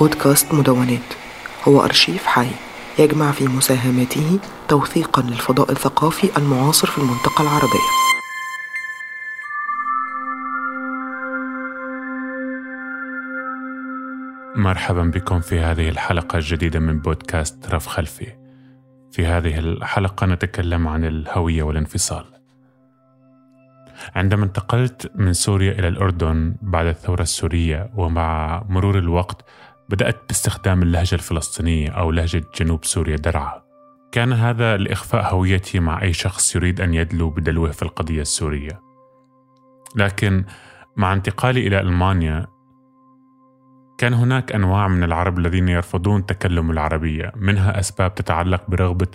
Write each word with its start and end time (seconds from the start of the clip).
بودكاست 0.00 0.54
مدونات 0.54 1.00
هو 1.68 1.84
أرشيف 1.84 2.26
حي 2.26 2.50
يجمع 2.98 3.32
في 3.32 3.48
مساهماته 3.48 4.38
توثيقا 4.68 5.22
للفضاء 5.22 5.72
الثقافي 5.72 6.36
المعاصر 6.36 6.86
في 6.86 6.98
المنطقة 6.98 7.42
العربية 7.42 8.02
مرحبا 14.56 15.02
بكم 15.02 15.40
في 15.40 15.60
هذه 15.60 15.88
الحلقة 15.88 16.36
الجديدة 16.36 16.80
من 16.80 16.98
بودكاست 16.98 17.70
رف 17.70 17.86
خلفي. 17.86 18.32
في 19.12 19.26
هذه 19.26 19.58
الحلقة 19.58 20.26
نتكلم 20.26 20.88
عن 20.88 21.04
الهوية 21.04 21.62
والانفصال. 21.62 22.41
عندما 24.14 24.44
انتقلت 24.44 25.10
من 25.14 25.32
سوريا 25.32 25.72
إلى 25.72 25.88
الأردن 25.88 26.56
بعد 26.62 26.86
الثورة 26.86 27.22
السورية 27.22 27.90
ومع 27.94 28.62
مرور 28.68 28.98
الوقت 28.98 29.44
بدأت 29.88 30.22
باستخدام 30.28 30.82
اللهجة 30.82 31.14
الفلسطينية 31.14 31.90
أو 31.90 32.10
لهجة 32.10 32.44
جنوب 32.60 32.84
سوريا 32.84 33.16
درعا. 33.16 33.62
كان 34.12 34.32
هذا 34.32 34.76
لإخفاء 34.76 35.34
هويتي 35.34 35.80
مع 35.80 36.02
أي 36.02 36.12
شخص 36.12 36.56
يريد 36.56 36.80
أن 36.80 36.94
يدلو 36.94 37.30
بدلوه 37.30 37.70
في 37.70 37.82
القضية 37.82 38.22
السورية. 38.22 38.80
لكن 39.96 40.44
مع 40.96 41.12
انتقالي 41.12 41.66
إلى 41.66 41.80
ألمانيا 41.80 42.46
كان 43.98 44.14
هناك 44.14 44.52
أنواع 44.52 44.88
من 44.88 45.04
العرب 45.04 45.38
الذين 45.38 45.68
يرفضون 45.68 46.26
تكلم 46.26 46.70
العربية 46.70 47.32
منها 47.36 47.80
أسباب 47.80 48.14
تتعلق 48.14 48.62
برغبة 48.68 49.06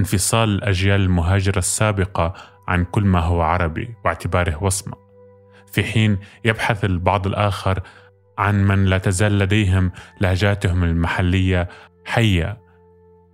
انفصال 0.00 0.48
الأجيال 0.48 1.00
المهاجرة 1.00 1.58
السابقة 1.58 2.34
عن 2.72 2.84
كل 2.84 3.04
ما 3.04 3.20
هو 3.20 3.42
عربي 3.42 3.94
واعتباره 4.04 4.64
وصمة. 4.64 4.94
في 5.72 5.84
حين 5.84 6.18
يبحث 6.44 6.84
البعض 6.84 7.26
الآخر 7.26 7.80
عن 8.38 8.64
من 8.64 8.84
لا 8.84 8.98
تزال 8.98 9.38
لديهم 9.38 9.92
لهجاتهم 10.20 10.84
المحلية 10.84 11.68
حية 12.04 12.58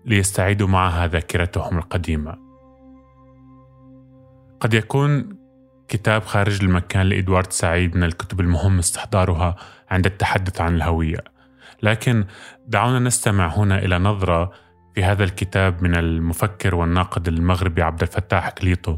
ليستعيدوا 0.05 0.69
معها 0.69 1.07
ذاكرتهم 1.07 1.79
القديمة. 1.79 2.37
قد 4.61 4.75
يكون 4.75 5.39
كتاب 5.89 6.23
خارج 6.23 6.65
المكان 6.65 7.07
لإدوارد 7.07 7.53
سعيد 7.53 7.97
من 7.97 8.03
الكتب 8.03 8.41
المهم 8.41 8.79
استحضارها 8.79 9.57
عند 9.91 10.07
التحدث 10.07 10.61
عن 10.61 10.75
الهوية. 10.75 11.25
لكن 11.83 12.25
دعونا 12.67 12.99
نستمع 12.99 13.47
هنا 13.47 13.79
إلى 13.79 13.99
نظرة 13.99 14.53
في 14.95 15.05
هذا 15.05 15.25
الكتاب 15.25 15.83
من 15.83 15.95
المفكر 15.95 16.75
والناقد 16.75 17.29
المغربي 17.29 17.83
عبد 17.83 18.03
الفتاح 18.03 18.51
كليطو 18.51 18.97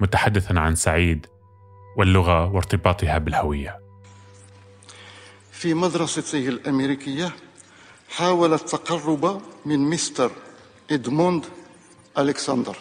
متحدثا 0.00 0.54
عن 0.58 0.74
سعيد 0.74 1.26
واللغة 1.96 2.52
وارتباطها 2.52 3.18
بالهوية. 3.18 3.80
في 5.52 5.74
مدرسته 5.74 6.48
الأمريكية 6.48 7.36
حاول 8.08 8.54
التقرب 8.54 9.42
من 9.66 9.78
مستر 9.78 10.30
إدموند 10.90 11.44
ألكسندر. 12.18 12.76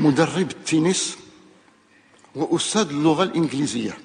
مدرب 0.00 0.50
التنس 0.50 1.18
وأستاذ 2.34 2.88
اللغة 2.88 3.22
الإنجليزية. 3.22 3.98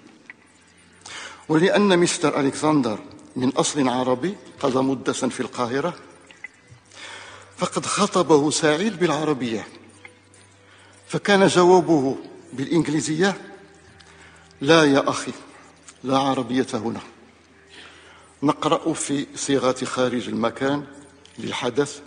ولأن 1.49 1.99
مستر 1.99 2.39
ألكسندر 2.39 2.99
من 3.36 3.49
أصل 3.49 3.89
عربي 3.89 4.36
قضى 4.59 4.83
مدة 4.83 5.14
في 5.14 5.39
القاهرة. 5.39 5.94
فقد 7.62 7.86
خطبه 7.86 8.52
سعيد 8.52 9.00
بالعربية. 9.00 9.67
فكان 11.08 11.48
جوابه 11.48 12.17
بالإنجليزية 12.54 13.42
لا 14.62 14.84
يا 14.84 15.09
أخي 15.09 15.31
لا 16.04 16.17
عربية 16.17 16.67
هنا. 16.73 17.00
نقرأ 18.44 18.94
في 18.94 19.28
صيغة 19.36 19.76
خارج 19.86 20.28
المكان 20.28 20.84
للحدث 21.39 22.02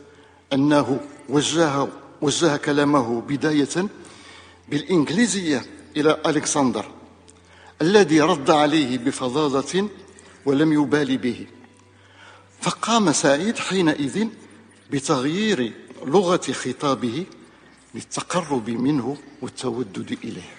أنه 0.52 1.00
وجه 1.28 1.88
وجه 2.20 2.56
كلامه 2.56 3.20
بداية 3.20 3.88
بالإنجليزية 4.68 5.66
إلى 5.96 6.20
ألكسندر 6.26 6.86
الذي 7.82 8.20
رد 8.20 8.50
عليه 8.50 8.98
بفظاظة 8.98 9.88
ولم 10.46 10.72
يبال 10.72 11.18
به. 11.18 11.46
فقام 12.60 13.12
سعيد 13.12 13.58
حينئذ 13.58 14.28
بتغيير 14.90 15.72
لغة 16.04 16.52
خطابه 16.52 17.26
للتقرب 17.94 18.70
منه 18.70 19.16
والتودد 19.42 20.18
إليه. 20.24 20.54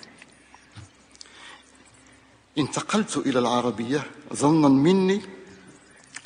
انتقلت 2.57 3.17
إلى 3.17 3.39
العربية 3.39 4.11
ظنا 4.33 4.67
مني 4.67 5.21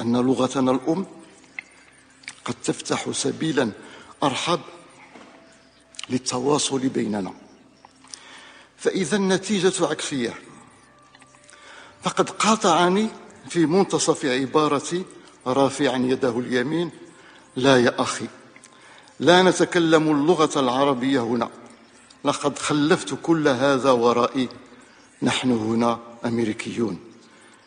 أن 0.02 0.18
لغتنا 0.18 0.72
الأم 0.72 1.06
قد 2.46 2.56
تفتح 2.64 3.12
سبيلا 3.12 3.72
أرحب 4.24 4.60
للتواصل 6.10 6.80
بيننا. 6.80 7.34
فإذا 8.78 9.18
النتيجة 9.18 9.88
عكسية. 9.88 10.34
فقد 12.04 12.30
قاطعني 12.30 13.10
في 13.50 13.66
منتصف 13.66 14.26
عبارتي 14.26 15.06
رافعا 15.48 15.98
يده 15.98 16.40
اليمين 16.40 16.92
لا 17.56 17.78
يا 17.78 18.02
أخي 18.02 18.28
لا 19.20 19.44
نتكلم 19.44 20.12
اللغة 20.12 20.60
العربية 20.60 21.20
هنا. 21.20 21.50
لقد 22.26 22.60
خلفت 22.60 23.18
كل 23.24 23.48
هذا 23.48 23.92
ورائي. 23.92 24.50
نحن 25.22 25.52
هنا 25.52 26.00
أمريكيون. 26.26 27.00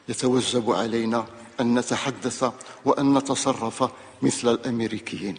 يتوجب 0.09 0.71
علينا 0.71 1.27
أن 1.61 1.79
نتحدث 1.79 2.53
وأن 2.85 3.15
نتصرف 3.15 3.91
مثل 4.23 4.49
الأمريكيين. 4.49 5.39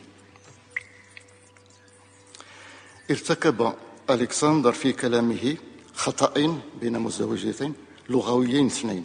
ارتكب 3.12 3.74
ألكسندر 4.10 4.72
في 4.72 4.92
كلامه 4.92 5.58
خطأين 5.96 6.62
بين 6.81 7.00
مزدوجتين 7.00 7.74
لغويين 8.10 8.66
اثنين. 8.66 9.04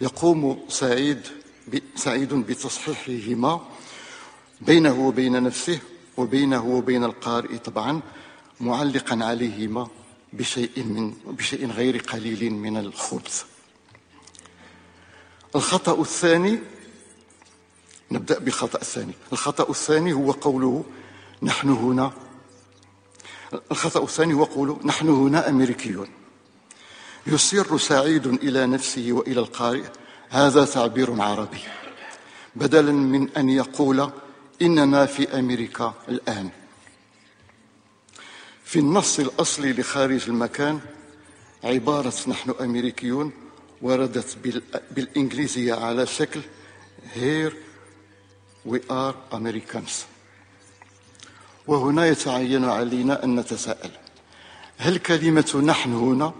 يقوم 0.00 0.64
سعيد 0.68 1.20
سعيد 1.96 2.34
بتصحيحهما 2.34 3.60
بينه 4.60 5.06
وبين 5.06 5.42
نفسه 5.42 5.78
وبينه 6.16 6.64
وبين 6.64 7.04
القارئ 7.04 7.56
طبعا 7.56 8.00
معلقا 8.60 9.24
عليهما 9.24 9.88
بشيء 10.32 10.84
من 10.84 11.14
بشيء 11.26 11.70
غير 11.70 11.98
قليل 11.98 12.52
من 12.52 12.76
الخبث. 12.76 13.44
الخطأ 15.56 16.00
الثاني 16.00 16.58
نبدأ 18.10 18.38
بالخطأ 18.38 18.80
الثاني. 18.80 19.12
الخطأ 19.32 19.70
الثاني 19.70 20.12
هو 20.12 20.30
قوله 20.30 20.84
نحن 21.42 21.68
هنا. 21.68 22.12
الخطأ 23.70 24.02
الثاني 24.02 24.34
هو 24.34 24.44
قوله 24.44 24.80
نحن 24.84 25.08
هنا 25.08 25.48
أمريكيون. 25.48 26.08
يسر 27.26 27.78
سعيد 27.78 28.26
إلى 28.26 28.66
نفسه 28.66 29.12
وإلى 29.12 29.40
القارئ 29.40 29.84
هذا 30.28 30.64
تعبير 30.64 31.22
عربي. 31.22 31.60
بدلا 32.56 32.92
من 32.92 33.36
أن 33.36 33.48
يقول 33.48 34.10
إننا 34.62 35.06
في 35.06 35.38
أمريكا 35.38 35.94
الآن. 36.08 36.50
في 38.64 38.78
النص 38.78 39.18
الأصلي 39.18 39.72
لخارج 39.72 40.28
المكان 40.28 40.80
عبارة 41.64 42.12
نحن 42.28 42.54
أمريكيون 42.60 43.32
وردت 43.82 44.38
بالإنجليزية 44.90 45.74
على 45.74 46.06
شكل 46.06 46.40
Here 47.14 47.52
we 48.64 48.78
are 48.90 49.14
Americans 49.32 50.04
وهنا 51.66 52.06
يتعين 52.06 52.64
علينا 52.64 53.24
أن 53.24 53.40
نتساءل. 53.40 53.90
هل 54.78 54.98
كلمة 54.98 55.62
نحن 55.66 55.92
هنا؟ 55.92 56.32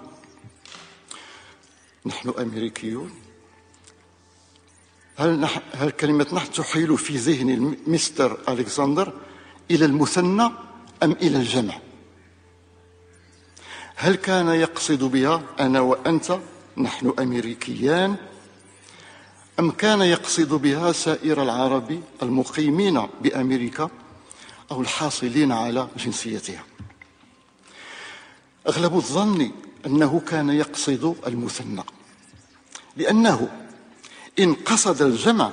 نحن 2.07 2.29
أمريكيون. 2.39 3.26
هل, 5.19 5.41
نح... 5.41 5.61
هل 5.73 5.91
كلمة 5.91 6.27
نحن 6.33 6.53
تحيل 6.53 6.99
في 6.99 7.17
ذهن 7.17 7.77
مستر 7.87 8.39
ألكسندر 8.49 9.13
إلى 9.71 9.85
المثنى 9.85 10.51
أم 11.03 11.13
إلى 11.13 11.37
الجمع؟ 11.37 11.75
هل 13.97 14.15
كان 14.15 14.49
يقصد 14.49 15.05
بها 15.05 15.43
أنا 15.61 15.81
وأنت 15.81 16.39
نحن 16.77 17.13
أمريكيان؟ 17.19 18.17
أم 19.59 19.71
كان 19.71 20.01
يقصد 20.01 20.55
بها 20.55 20.93
سائر 20.93 21.43
العرب 21.43 22.03
المقيمين 22.23 23.07
بأمريكا 23.23 23.91
أو 24.71 24.81
الحاصلين 24.81 25.53
على 25.53 25.89
جنسيتها؟ 25.97 26.65
أغلب 28.69 28.97
الظن 28.97 29.51
أنه 29.87 30.21
كان 30.21 30.49
يقصد 30.49 31.17
المثنى 31.27 31.83
لأنه 32.97 33.66
إن 34.39 34.55
قصد 34.55 35.03
الجمع 35.03 35.53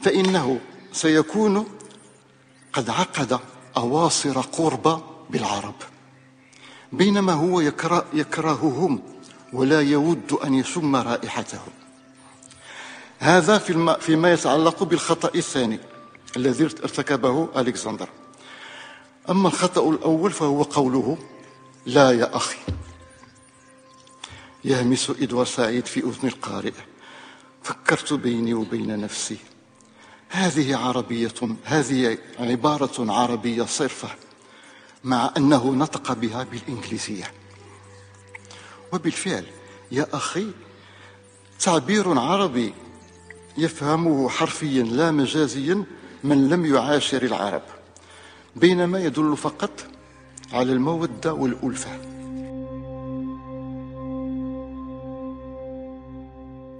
فإنه 0.00 0.60
سيكون 0.92 1.66
قد 2.72 2.90
عقد 2.90 3.40
أواصر 3.76 4.40
قرب 4.40 5.02
بالعرب. 5.30 5.74
بينما 6.92 7.32
هو 7.32 7.60
يكره 7.60 8.04
يكرههم 8.12 9.02
ولا 9.52 9.80
يود 9.80 10.32
أن 10.32 10.54
يشم 10.54 10.96
رائحتهم. 10.96 11.72
هذا 13.18 13.58
فيما 14.00 14.32
يتعلق 14.32 14.82
بالخطأ 14.82 15.30
الثاني 15.34 15.80
الذي 16.36 16.64
ارتكبه 16.64 17.48
ألكسندر. 17.56 18.08
أما 19.30 19.48
الخطأ 19.48 19.90
الأول 19.90 20.32
فهو 20.32 20.62
قوله 20.62 21.18
لا 21.86 22.10
يا 22.10 22.36
أخي. 22.36 22.58
يهمس 24.64 25.10
إدوار 25.10 25.46
سعيد 25.46 25.86
في 25.86 26.00
أذن 26.00 26.28
القارئ. 26.28 26.72
فكرت 27.66 28.12
بيني 28.12 28.54
وبين 28.54 29.00
نفسي 29.00 29.36
هذه 30.28 30.76
عربية 30.76 31.34
هذه 31.64 32.18
عبارة 32.38 33.12
عربية 33.12 33.62
صرفة 33.62 34.08
مع 35.04 35.32
أنه 35.36 35.70
نطق 35.74 36.12
بها 36.12 36.42
بالإنجليزية. 36.42 37.32
وبالفعل 38.92 39.44
يا 39.92 40.06
أخي 40.12 40.46
تعبير 41.60 42.18
عربي 42.18 42.74
يفهمه 43.58 44.28
حرفيا 44.28 44.82
لا 44.82 45.10
مجازيا 45.10 45.84
من 46.24 46.48
لم 46.48 46.66
يعاشر 46.74 47.22
العرب 47.22 47.62
بينما 48.56 49.00
يدل 49.00 49.36
فقط 49.36 49.86
على 50.52 50.72
المودة 50.72 51.32
والألفة. 51.32 52.15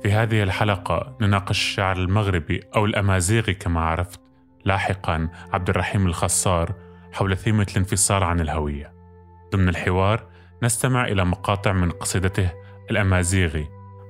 في 0.06 0.12
هذه 0.12 0.43
الحلقة 0.43 1.17
نناقش 1.20 1.50
الشعر 1.50 1.97
المغربي 1.97 2.61
أو 2.76 2.85
الأمازيغي 2.85 3.55
كما 3.55 3.81
عرفت 3.81 4.20
لاحقا 4.64 5.29
عبد 5.53 5.69
الرحيم 5.70 6.06
الخصار 6.06 6.75
حول 7.12 7.37
ثيمة 7.37 7.67
الانفصال 7.70 8.23
عن 8.23 8.41
الهوية. 8.41 8.93
ضمن 9.53 9.69
الحوار 9.69 10.26
نستمع 10.62 11.05
إلى 11.05 11.25
مقاطع 11.25 11.73
من 11.73 11.91
قصيدته 11.91 12.50
الأمازيغي 12.91 13.69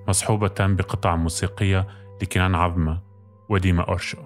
مصحوبة 0.08 0.54
بقطع 0.60 1.16
موسيقية 1.16 1.86
لكنان 2.22 2.54
عظمة 2.54 3.02
وديما 3.48 3.82
أورشو. 3.82 4.18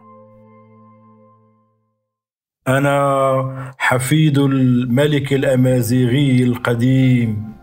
أنا 2.69 3.75
حفيد 3.79 4.39
الملك 4.39 5.33
الأمازيغي 5.33 6.45
القديم. 6.45 7.60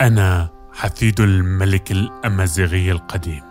أنا 0.00 0.48
حفيد 0.72 1.20
الملك 1.20 1.90
الأمازيغي 1.90 2.90
القديم. 2.90 3.42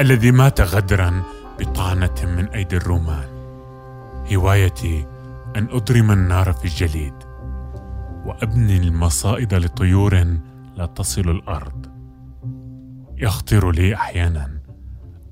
الذي 0.00 0.30
مات 0.30 0.60
غدرا 0.60 1.22
بطعنة 1.58 2.14
من 2.24 2.48
أيدي 2.48 2.76
الرومان. 2.76 3.28
هوايتي 4.34 5.06
أن 5.56 5.68
أضرم 5.70 6.10
النار 6.10 6.52
في 6.52 6.64
الجليد 6.64 7.14
وأبني 8.24 8.76
المصائد 8.76 9.54
لطيور 9.54 10.24
لا 10.76 10.86
تصل 10.86 11.30
الأرض. 11.30 11.86
يخطر 13.16 13.70
لي 13.70 13.94
أحيانا 13.94 14.55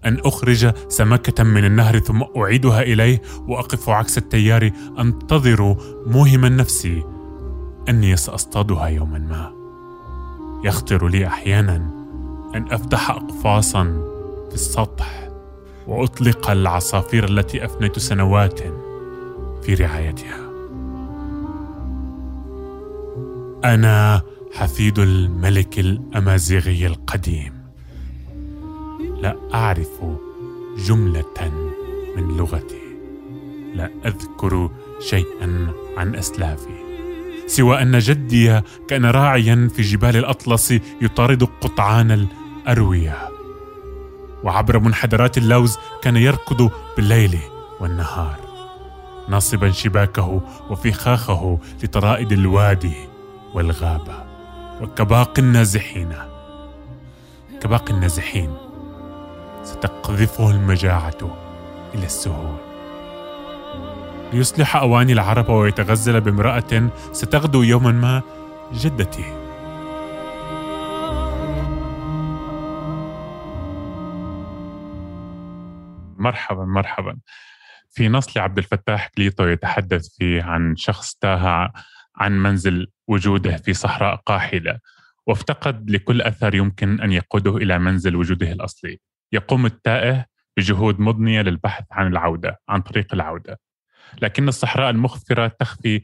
أن 0.06 0.18
أخرج 0.24 0.72
سمكة 0.88 1.44
من 1.44 1.64
النهر 1.64 1.98
ثم 1.98 2.22
أعيدها 2.36 2.82
إليه 2.82 3.22
وأقف 3.48 3.88
عكس 3.88 4.18
التيار 4.18 4.70
أنتظر 4.98 5.76
موهما 6.06 6.48
نفسي 6.48 7.02
أني 7.88 8.16
سأصطادها 8.16 8.86
يوما 8.86 9.18
ما. 9.18 9.52
يخطر 10.64 11.08
لي 11.08 11.26
أحيانا 11.26 11.76
أن 12.54 12.66
أفتح 12.70 13.10
أقفاصا 13.10 13.84
في 14.48 14.54
السطح 14.54 15.28
وأطلق 15.86 16.50
العصافير 16.50 17.24
التي 17.28 17.64
أفنيت 17.64 17.98
سنوات 17.98 18.60
في 19.62 19.74
رعايتها. 19.74 20.44
أنا 23.64 24.22
حفيد 24.52 24.98
الملك 24.98 25.78
الأمازيغي 25.78 26.86
القديم. 26.86 27.53
لا 29.24 29.36
أعرف 29.54 30.04
جملة 30.76 31.52
من 32.16 32.36
لغتي. 32.36 32.82
لا 33.74 33.90
أذكر 34.06 34.70
شيئا 35.00 35.72
عن 35.96 36.14
أسلافي. 36.14 36.84
سوى 37.46 37.82
أن 37.82 37.98
جدي 37.98 38.60
كان 38.88 39.06
راعيا 39.06 39.70
في 39.74 39.82
جبال 39.82 40.16
الأطلس 40.16 40.74
يطارد 41.02 41.48
قطعان 41.60 42.10
الأروية. 42.66 43.28
وعبر 44.42 44.78
منحدرات 44.78 45.38
اللوز 45.38 45.78
كان 46.02 46.16
يركض 46.16 46.70
بالليل 46.96 47.38
والنهار 47.80 48.36
ناصبا 49.28 49.70
شباكه 49.70 50.40
وفخاخه 50.70 51.58
لطرائد 51.82 52.32
الوادي 52.32 52.96
والغابة 53.54 54.24
وكباقي 54.82 55.42
النازحين. 55.42 56.12
كباقي 57.60 57.94
النازحين. 57.94 58.73
ستقذفه 59.64 60.50
المجاعة 60.50 61.38
إلى 61.94 62.06
السهول. 62.06 62.56
ليصلح 64.32 64.76
أواني 64.76 65.12
العرب 65.12 65.48
ويتغزل 65.48 66.20
بامرأة 66.20 66.90
ستغدو 67.12 67.62
يوما 67.62 67.92
ما 67.92 68.22
جدتي 68.72 69.24
مرحبا 76.18 76.64
مرحبا. 76.64 77.16
في 77.90 78.08
نص 78.08 78.36
لعبد 78.36 78.58
الفتاح 78.58 79.08
كليتو 79.08 79.46
يتحدث 79.46 80.08
فيه 80.16 80.42
عن 80.42 80.76
شخص 80.76 81.14
تاه 81.14 81.72
عن 82.16 82.42
منزل 82.42 82.86
وجوده 83.08 83.56
في 83.56 83.74
صحراء 83.74 84.16
قاحلة 84.16 84.78
وافتقد 85.26 85.90
لكل 85.90 86.22
أثر 86.22 86.54
يمكن 86.54 87.00
أن 87.00 87.12
يقوده 87.12 87.56
إلى 87.56 87.78
منزل 87.78 88.16
وجوده 88.16 88.52
الأصلي. 88.52 88.98
يقوم 89.32 89.66
التائه 89.66 90.26
بجهود 90.56 91.00
مضنية 91.00 91.42
للبحث 91.42 91.84
عن 91.92 92.06
العودة، 92.06 92.60
عن 92.68 92.80
طريق 92.80 93.14
العودة. 93.14 93.60
لكن 94.22 94.48
الصحراء 94.48 94.90
المخفرة 94.90 95.46
تخفي 95.46 96.02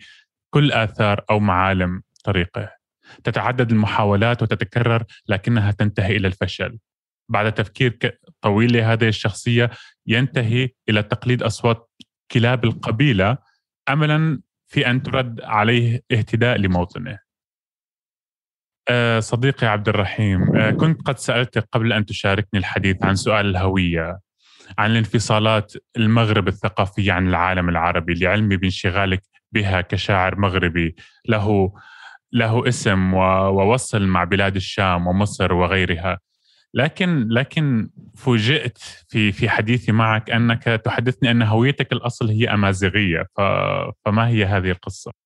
كل 0.50 0.72
آثار 0.72 1.24
أو 1.30 1.40
معالم 1.40 2.02
طريقه. 2.24 2.70
تتعدد 3.24 3.70
المحاولات 3.70 4.42
وتتكرر 4.42 5.04
لكنها 5.28 5.70
تنتهي 5.70 6.16
إلى 6.16 6.28
الفشل. 6.28 6.78
بعد 7.28 7.52
تفكير 7.52 8.18
طويل 8.40 8.72
لهذه 8.72 9.08
الشخصية 9.08 9.70
ينتهي 10.06 10.68
إلى 10.88 11.02
تقليد 11.02 11.42
أصوات 11.42 11.90
كلاب 12.30 12.64
القبيلة 12.64 13.38
املا 13.88 14.40
في 14.66 14.90
أن 14.90 15.02
ترد 15.02 15.40
عليه 15.40 16.00
اهتداء 16.12 16.56
لموطنه. 16.56 17.18
آه، 18.88 19.20
صديقي 19.20 19.66
عبد 19.66 19.88
الرحيم 19.88 20.56
آه، 20.56 20.70
كنت 20.70 21.02
قد 21.02 21.18
سالتك 21.18 21.68
قبل 21.72 21.92
أن 21.92 22.06
تشاركني 22.06 22.60
الحديث 22.60 23.04
عن 23.04 23.14
سؤال 23.14 23.46
الهوية 23.46 24.18
عن 24.78 24.90
الانفصالات 24.90 25.72
المغرب 25.96 26.48
الثقافية 26.48 27.12
عن 27.12 27.28
العالم 27.28 27.68
العربي 27.68 28.14
لعلمي 28.14 28.56
بانشغالك 28.56 29.22
بها 29.52 29.80
كشاعر 29.80 30.36
مغربي 30.36 30.94
له 31.28 31.72
له 32.32 32.68
اسم 32.68 33.14
ووصل 33.14 34.06
مع 34.06 34.24
بلاد 34.24 34.56
الشام 34.56 35.06
ومصر 35.06 35.52
وغيرها 35.52 36.18
لكن 36.74 37.28
لكن 37.28 37.90
فوجئت 38.16 38.78
في 39.08 39.32
في 39.32 39.48
حديثي 39.48 39.92
معك 39.92 40.30
أنك 40.30 40.62
تحدثني 40.62 41.30
أن 41.30 41.42
هويتك 41.42 41.92
الأصل 41.92 42.28
هي 42.28 42.54
أمازيغية 42.54 43.26
فما 44.04 44.28
هي 44.28 44.44
هذه 44.44 44.70
القصة؟ 44.70 45.19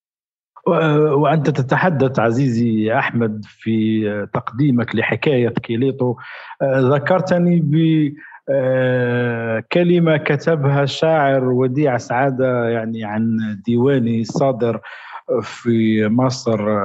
وأنت 0.67 1.51
تتحدث 1.51 2.19
عزيزي 2.19 2.99
أحمد 2.99 3.45
في 3.49 4.29
تقديمك 4.33 4.97
لحكاية 4.97 5.49
كيليتو 5.49 6.17
ذكرتني 6.63 7.61
ب 7.61 7.75
كلمة 9.73 10.17
كتبها 10.17 10.83
الشاعر 10.83 11.45
وديع 11.45 11.97
سعادة 11.97 12.69
يعني 12.69 13.05
عن 13.05 13.39
ديواني 13.67 14.21
الصادر 14.21 14.81
في 15.43 16.09
مصر 16.09 16.81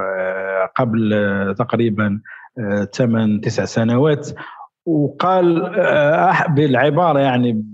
قبل 0.76 1.54
تقريبا 1.58 2.20
ثمان 2.92 3.40
تسع 3.40 3.64
سنوات. 3.64 4.28
وقال 4.86 5.74
آه، 5.78 6.46
بالعبارة 6.48 7.18
يعني 7.18 7.64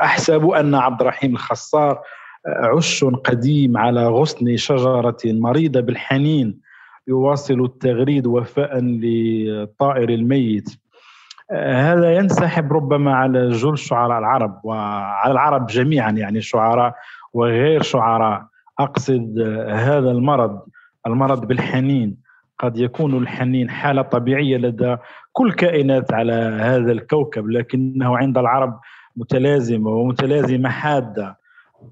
أحسب 0.00 0.46
أن 0.46 0.74
عبد 0.74 1.00
الرحيم 1.00 1.32
الخصار 1.32 2.00
عش 2.46 3.04
قديم 3.04 3.76
على 3.76 4.08
غصن 4.08 4.56
شجرة 4.56 5.18
مريضة 5.24 5.80
بالحنين 5.80 6.60
يواصل 7.08 7.64
التغريد 7.64 8.26
وفاء 8.26 8.78
للطائر 8.80 10.08
الميت. 10.08 10.68
هذا 11.52 12.16
ينسحب 12.16 12.72
ربما 12.72 13.14
على 13.14 13.48
جل 13.48 13.78
شعراء 13.78 14.18
العرب 14.18 14.60
وعلى 14.64 15.32
العرب 15.32 15.66
جميعا 15.66 16.10
يعني 16.10 16.40
شعراء 16.40 16.94
وغير 17.32 17.82
شعراء. 17.82 18.44
أقصد 18.78 19.38
هذا 19.68 20.10
المرض 20.10 20.60
المرض 21.06 21.46
بالحنين. 21.46 22.16
قد 22.58 22.78
يكون 22.78 23.18
الحنين 23.18 23.70
حالة 23.70 24.02
طبيعية 24.02 24.56
لدى 24.56 24.96
كل 25.32 25.52
كائنات 25.52 26.12
على 26.12 26.32
هذا 26.60 26.92
الكوكب 26.92 27.48
لكنه 27.50 28.18
عند 28.18 28.38
العرب 28.38 28.80
متلازمة 29.16 29.90
ومتلازمة 29.90 30.68
حادة. 30.68 31.37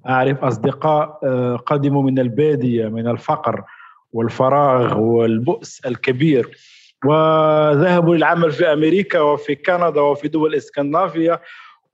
أعرف 0.08 0.44
أصدقاء 0.44 1.20
آه، 1.24 1.56
قدموا 1.56 2.02
من 2.02 2.18
البادية 2.18 2.88
من 2.88 3.08
الفقر 3.08 3.64
والفراغ 4.12 4.98
والبؤس 5.00 5.80
الكبير. 5.86 6.50
وذهبوا 7.04 8.16
للعمل 8.16 8.50
في 8.52 8.72
أمريكا 8.72 9.20
وفي 9.20 9.54
كندا 9.54 10.00
وفي 10.00 10.28
دول 10.28 10.54
اسكندنافيا 10.54 11.40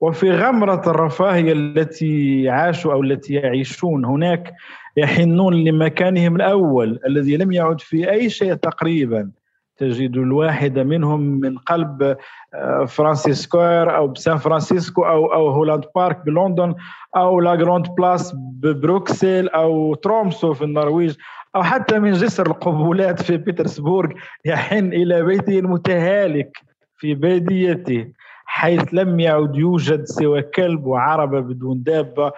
وفي 0.00 0.30
غمرة 0.30 0.82
الرفاهية 0.86 1.52
التي 1.52 2.48
عاشوا 2.48 2.92
أو 2.92 3.02
التي 3.02 3.34
يعيشون 3.34 4.04
هناك 4.04 4.54
يحنون 4.96 5.64
لمكانهم 5.64 6.36
الأول 6.36 7.00
الذي 7.06 7.36
لم 7.36 7.52
يعد 7.52 7.80
في 7.80 8.10
أي 8.10 8.30
شيء 8.30 8.54
تقريبا. 8.54 9.30
تجد 9.76 10.16
الواحد 10.16 10.78
منهم 10.78 11.20
من 11.20 11.58
قلب 11.58 12.16
آه، 12.54 12.84
فرانسيس 12.84 13.42
سكوير 13.42 13.96
أو 13.96 14.08
بسان 14.08 14.36
فرانسيسكو 14.36 15.02
أو 15.02 15.32
أو 15.32 15.48
هولاند 15.48 15.84
بارك 15.94 16.24
بلندن 16.26 16.74
أو 17.16 17.40
لا 17.40 17.54
جراند 17.54 17.88
بلاس 17.88 18.32
ببروكسل 18.36 19.48
أو 19.48 19.94
ترومسو 19.94 20.54
في 20.54 20.64
النرويج 20.64 21.16
أو 21.56 21.62
حتى 21.62 21.98
من 21.98 22.12
جسر 22.12 22.46
القبولات 22.46 23.22
في 23.22 23.36
بيترسبورغ 23.36 24.10
يحن 24.44 24.86
إلى 24.92 25.22
بيته 25.22 25.58
المتهالك 25.58 26.58
في 26.96 27.14
باديته 27.14 28.06
حيث 28.46 28.84
لم 28.92 29.20
يعد 29.20 29.56
يوجد 29.56 30.04
سوى 30.04 30.42
كلب 30.42 30.86
وعربة 30.86 31.40
بدون 31.40 31.82
دابة 31.82 32.32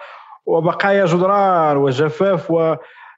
وبقايا 0.45 1.05
جدران 1.05 1.77
وجفاف 1.77 2.51
و 2.51 2.75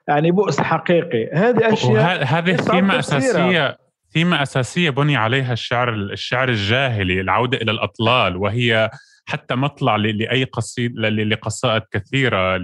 يعني 0.08 0.30
بؤس 0.30 0.60
حقيقي. 0.60 1.30
هذه 1.32 1.72
أشياء 1.72 2.24
هذه 2.24 2.56
ثيمه 2.56 2.98
أساسية. 2.98 3.78
ثيمة 4.12 4.42
أساسية 4.42 4.90
بني 4.90 5.16
عليها 5.16 5.52
الشعر 5.52 5.94
الشعر 5.94 6.48
الجاهلي 6.48 7.20
العودة 7.20 7.58
إلى 7.58 7.70
الأطلال 7.70 8.36
وهي 8.36 8.90
حتى 9.26 9.54
مطلع 9.54 9.96
لأي 9.96 10.44
قصيد 10.44 10.98
لقصائد 10.98 11.82
كثيرة 11.90 12.56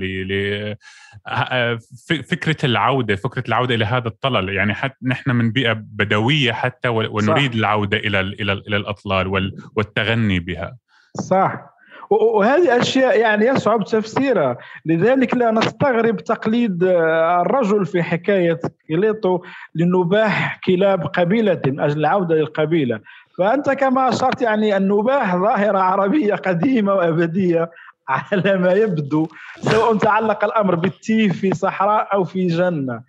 فكرة 2.07 2.57
العودة 2.65 3.17
فكرة 3.17 3.45
العودة 3.49 3.75
إلى 3.75 3.85
هذا 3.85 4.09
الطلل. 4.09 4.49
يعني 4.49 4.75
حتى 4.75 4.97
نحن 5.03 5.31
من 5.31 5.53
بيئة 5.53 5.73
بدوية 5.73 6.53
حتى 6.53 6.89
ونريد 6.89 7.51
صح. 7.51 7.59
العودة 7.59 7.97
إلى 7.97 8.21
إلى 8.21 8.53
إلى 8.53 8.77
الأطلال 8.77 9.53
والتغني 9.77 10.39
بها. 10.41 10.77
صح. 11.21 11.74
وهذه 12.11 12.81
أشياء 12.81 13.21
يعني 13.21 13.47
يصعب 13.47 13.85
تفسيرها. 13.85 14.57
لذلك 14.87 15.35
لا 15.35 15.51
نستغرب 15.51 16.17
تقليد 16.17 16.85
آه، 16.85 17.41
الرجل 17.41 17.87
في 17.87 18.03
حكاية 18.03 18.59
كليتو 18.89 19.41
لنباح 19.75 20.61
كلاب 20.67 21.07
قبيلة 21.07 21.61
من 21.67 21.81
أجل 21.81 22.01
العودة 22.01 22.35
للقبيلة. 22.35 23.01
فأنت 23.39 23.71
كما 23.71 24.09
أشرت 24.09 24.43
يعني 24.43 24.77
النباح 24.77 25.37
ظاهرة 25.37 25.79
عربية 25.79 26.35
قديمة 26.35 26.95
وأبدية 26.95 27.71
على 28.09 28.59
ما 28.59 28.73
يبدو 28.73 29.29
سواء 29.61 29.97
تعلق 29.97 30.45
الأمر 30.45 30.75
بالتيه 30.75 31.29
في 31.29 31.55
صحراء 31.55 32.09
أو 32.13 32.25
في 32.25 32.47
جنة. 32.47 33.01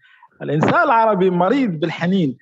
الإنسان 0.42 0.84
العربي 0.84 1.30
مريض 1.30 1.80
بالحنين. 1.80 2.38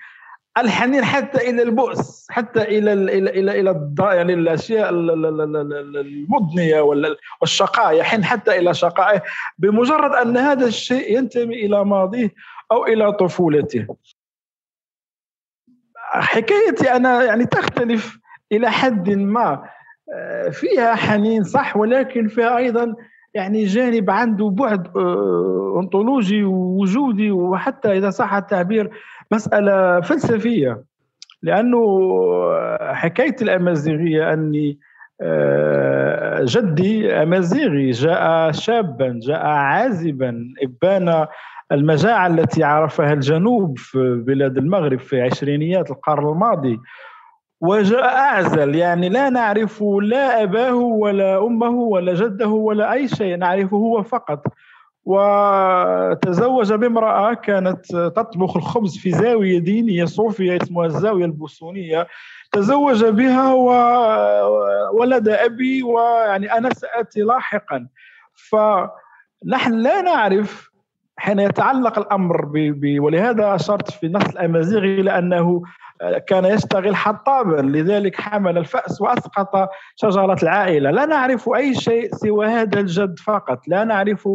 الحنين 0.57 1.05
حتى 1.05 1.49
إلى 1.49 1.61
البؤس 1.61 2.27
حتى 2.29 2.61
إلى 2.61 2.93
إلى 2.93 3.29
إلى 3.29 3.59
إلى 3.59 3.91
يعني 3.99 4.33
الأشياء 4.33 4.89
المضنية 4.89 6.81
والشقاء 7.41 7.93
يحن 7.93 8.23
حتى 8.23 8.59
إلى 8.59 8.73
شقائه 8.73 9.21
بمجرد 9.57 10.11
أن 10.11 10.37
هذا 10.37 10.65
الشيء 10.65 11.17
ينتمي 11.17 11.65
إلى 11.65 11.85
ماضيه 11.85 12.33
أو 12.71 12.85
إلى 12.85 13.11
طفولته. 13.11 13.87
حكايتي 15.97 16.91
أنا 16.91 17.23
يعني 17.23 17.45
تختلف 17.45 18.17
إلى 18.51 18.71
حد 18.71 19.09
ما. 19.09 19.69
آه، 20.13 20.49
فيها 20.49 20.95
حنين 20.95 21.43
صح 21.43 21.77
ولكن 21.77 22.27
فيها 22.27 22.57
أيضا 22.57 22.95
يعني 23.33 23.65
جانب 23.65 24.09
عنده 24.09 24.49
بعد 24.49 24.97
آه، 24.97 25.79
أنطولوجي 25.79 26.43
ووجودي 26.43 27.31
وحتى 27.31 27.97
إذا 27.97 28.09
صح 28.09 28.33
التعبير 28.33 28.91
مسألة 29.31 30.01
فلسفية 30.01 30.83
لأنه 31.41 31.79
حكاية 32.93 33.35
الأمازيغية 33.41 34.33
أني 34.33 34.79
آه، 35.21 36.45
جدي 36.47 37.13
أمازيغي 37.13 37.91
جاء 37.91 38.51
شابا 38.51 39.19
جاء 39.23 39.45
عازبا 39.45 40.53
إبان 40.63 41.27
المجاعة 41.71 42.27
التي 42.27 42.63
عرفها 42.63 43.13
الجنوب 43.13 43.77
في 43.77 44.23
بلاد 44.27 44.57
المغرب 44.57 44.99
في 44.99 45.21
عشرينيات 45.21 45.91
القرن 45.91 46.27
الماضي. 46.27 46.79
وجاء 47.61 48.05
أعزل 48.05 48.75
يعني 48.75 49.09
لا 49.09 49.29
نعرف 49.29 49.83
لا 50.01 50.43
أباه 50.43 50.75
ولا 50.75 51.45
أمه 51.45 51.69
ولا 51.69 52.13
جده 52.13 52.47
ولا 52.47 52.93
أي 52.93 53.07
شيء 53.07 53.37
نعرفه 53.37 53.77
هو 53.77 54.03
فقط. 54.03 54.45
وتزوج 55.05 56.73
بامرأة 56.73 57.33
كانت 57.33 57.85
تطبخ 57.95 58.57
الخبز 58.57 58.97
في 58.97 59.11
زاوية 59.11 59.59
دينية 59.59 60.05
صوفية 60.05 60.57
اسمها 60.61 60.85
الزاوية 60.85 61.25
البوسونية. 61.25 62.07
تزوج 62.51 63.05
بها 63.05 63.53
وولد 63.53 65.29
أبي 65.29 65.83
ويعني 65.83 66.53
أنا 66.53 66.69
سأتي 66.73 67.21
لاحقا. 67.21 67.87
فنحن 68.49 69.73
لا 69.73 70.01
نعرف 70.01 70.69
حين 71.17 71.39
يتعلق 71.39 71.99
الأمر 71.99 72.45
ب... 72.55 72.99
ولهذا 72.99 73.55
أشرت 73.55 73.91
في 73.91 74.05
النص 74.05 74.25
الأمازيغي 74.25 75.01
لأنه 75.01 75.63
كان 76.27 76.45
يشتغل 76.45 76.95
حطابا. 76.95 77.61
لذلك 77.61 78.21
حمل 78.21 78.57
الفأس 78.57 79.01
وأسقط 79.01 79.69
شجرة 79.95 80.37
العائلة. 80.43 80.91
لا 80.91 81.05
نعرف 81.05 81.49
أي 81.49 81.75
شيء 81.75 82.15
سوى 82.15 82.47
هذا 82.47 82.79
الجد 82.79 83.19
فقط. 83.19 83.67
لا 83.67 83.83
نعرف 83.83 84.29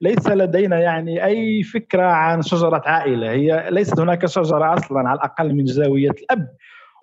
ليس 0.00 0.28
لدينا 0.28 0.78
يعني 0.80 1.24
أي 1.24 1.62
فكرة 1.62 2.02
عن 2.02 2.42
شجرة 2.42 2.82
عائلة. 2.86 3.30
هي 3.30 3.66
ليست 3.70 4.00
هناك 4.00 4.26
شجرة 4.26 4.74
أصلا 4.74 5.08
على 5.08 5.16
الأقل 5.16 5.54
من 5.54 5.66
زاوية 5.66 6.10
الأب. 6.10 6.48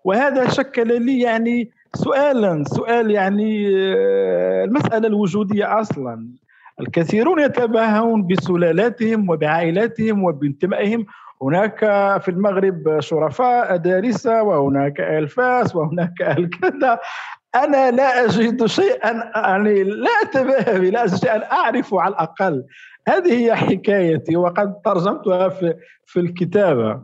وهذا 0.03 0.49
شكل 0.49 1.01
لي 1.05 1.21
يعني 1.21 1.71
سؤالا 1.93 2.63
سؤال 2.63 3.11
يعني 3.11 3.67
آه، 3.95 4.63
المسألة 4.63 5.07
الوجودية 5.07 5.81
أصلا. 5.81 6.29
الكثيرون 6.79 7.39
يتباهون 7.39 8.27
بسلالاتهم 8.27 9.29
وبعائلاتهم 9.29 10.23
وبانتمائهم. 10.23 11.05
هناك 11.41 11.79
في 12.21 12.31
المغرب 12.31 12.99
شرفاء 12.99 13.77
دارسة 13.77 14.43
وهناك 14.43 15.01
أهل 15.01 15.27
فاس 15.27 15.75
وهناك 15.75 16.21
أهل 16.21 16.49
كذا 16.49 16.99
أنا 17.55 17.91
لا 17.91 18.25
أجد 18.25 18.65
شيئا 18.65 19.31
يعني 19.35 19.83
لا 19.83 20.09
أتباهى 20.24 20.91
لا 20.91 21.03
أجد 21.03 21.15
شيئا 21.15 21.51
أعرفه 21.51 22.01
على 22.01 22.13
الأقل. 22.13 22.63
هذه 23.07 23.45
هي 23.45 23.55
حكايتي 23.55 24.35
وقد 24.35 24.81
ترجمتها 24.85 25.50
في, 25.50 25.74
في 26.05 26.19
الكتابة. 26.19 27.01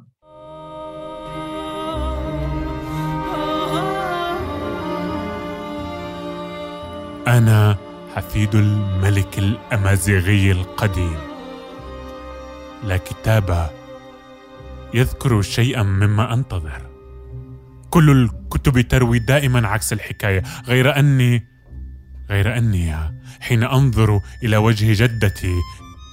أنا 7.27 7.75
حفيد 8.15 8.55
الملك 8.55 9.37
الأمازيغي 9.37 10.51
القديم. 10.51 11.17
لا 12.83 12.97
كتاب 12.97 13.69
يذكر 14.93 15.41
شيئا 15.41 15.83
مما 15.83 16.33
أنتظر. 16.33 16.90
كل 17.91 18.09
الكتب 18.09 18.81
تروي 18.81 19.19
دائما 19.19 19.67
عكس 19.67 19.93
الحكاية. 19.93 20.43
غير 20.67 20.99
أني 20.99 21.47
غير 22.29 22.57
أني 22.57 22.95
حين 23.39 23.63
أنظر 23.63 24.21
إلى 24.43 24.57
وجه 24.57 25.05
جدتي 25.05 25.55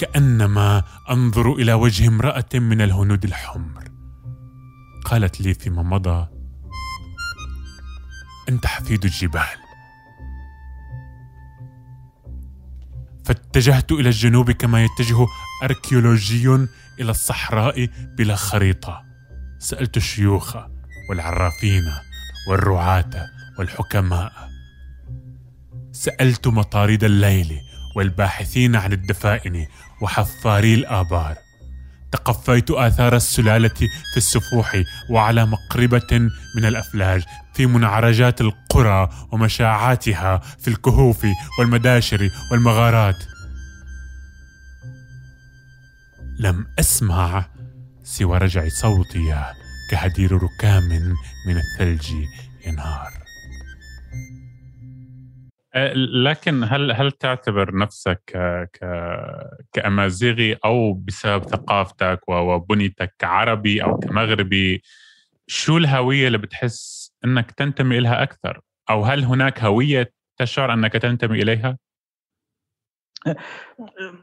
كأنما 0.00 0.82
أنظر 1.10 1.52
إلى 1.52 1.72
وجه 1.72 2.08
امرأة 2.08 2.54
من 2.54 2.80
الهنود 2.80 3.24
الحمر. 3.24 3.84
قالت 5.04 5.40
لي 5.40 5.54
فيما 5.54 5.82
مضى 5.82 6.28
أنت 8.48 8.66
حفيد 8.66 9.04
الجبال. 9.04 9.58
فاتجهت 13.24 13.92
إلى 13.92 14.08
الجنوب 14.08 14.50
كما 14.50 14.84
يتجه 14.84 15.26
أركيولوجي 15.62 16.54
إلى 17.00 17.10
الصحراء 17.10 17.88
بلا 18.18 18.36
خريطة. 18.36 19.02
سألت 19.58 19.96
الشيوخ 19.96 20.56
والعرافين 21.08 21.92
والرعاة 22.48 23.30
والحكماء. 23.58 24.32
سألت 25.92 26.46
مطارد 26.46 27.04
الليل 27.04 27.60
والباحثين 27.96 28.76
عن 28.76 28.92
الدفائن 28.92 29.66
وحفاري 30.02 30.74
الآبار. 30.74 31.36
تقفيت 32.12 32.70
آثار 32.70 33.16
السلالة 33.16 33.78
في 34.12 34.16
السفوح 34.16 34.82
وعلى 35.10 35.46
مقربة 35.46 36.28
من 36.56 36.64
الأفلاج 36.64 37.24
في 37.54 37.66
منعرجات 37.66 38.40
القرى 38.40 39.08
ومشاعاتها 39.32 40.38
في 40.38 40.68
الكهوف 40.68 41.26
والمداشر 41.58 42.30
والمغارات. 42.50 43.24
لم 46.38 46.66
أسمع 46.78 47.46
سوى 48.04 48.38
رجع 48.38 48.68
صوتي. 48.68 49.54
كهدير 49.90 50.32
ركام 50.32 50.82
من 51.46 51.56
الثلج 51.56 52.12
ينهار. 52.66 53.12
أه، 55.74 55.92
لكن 55.94 56.64
هل 56.64 56.92
هل 56.92 57.12
تعتبر 57.12 57.76
نفسك 57.76 58.22
ك... 58.26 58.36
ك... 58.72 58.84
كأمازيغي 59.72 60.58
أو 60.64 60.92
بسبب 60.92 61.44
ثقافتك 61.44 62.20
وبنيتك 62.28 63.14
كعربي 63.18 63.82
أو 63.82 63.98
كمغربي 63.98 64.82
شو 65.46 65.76
الهوية 65.76 66.26
اللي 66.26 66.38
بتحس 66.38 67.12
إنك 67.24 67.50
تنتمي 67.50 68.00
لها 68.00 68.22
أكثر؟ 68.22 68.60
أو 68.90 69.02
هل 69.02 69.24
هناك 69.24 69.64
هوية 69.64 70.12
تشعر 70.36 70.72
إنك 70.72 70.92
تنتمي 70.92 71.42
إليها؟ 71.42 71.78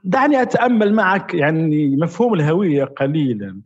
دعني 0.03 0.41
أتأمل 0.41 0.93
معك 0.93 1.33
يعني 1.33 1.95
مفهوم 1.95 2.33
الهوية 2.33 2.83
قليلا. 2.83 3.61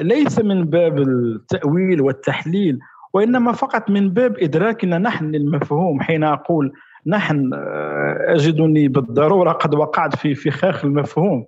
ليس 0.00 0.38
من 0.38 0.64
باب 0.64 0.98
التأويل 0.98 2.00
والتحليل 2.00 2.78
وإنما 3.12 3.52
فقط 3.52 3.90
من 3.90 4.10
باب 4.10 4.38
إدراكنا 4.38 4.98
نحن 4.98 5.30
للمفهوم 5.30 6.00
حين 6.00 6.24
أقول 6.24 6.72
نحن 7.06 7.54
آه، 7.54 8.16
أجدني 8.28 8.88
بالضرورة 8.88 9.52
قد 9.52 9.74
وقعت 9.74 10.16
في 10.16 10.34
فخاخ 10.34 10.84
المفهوم. 10.84 11.46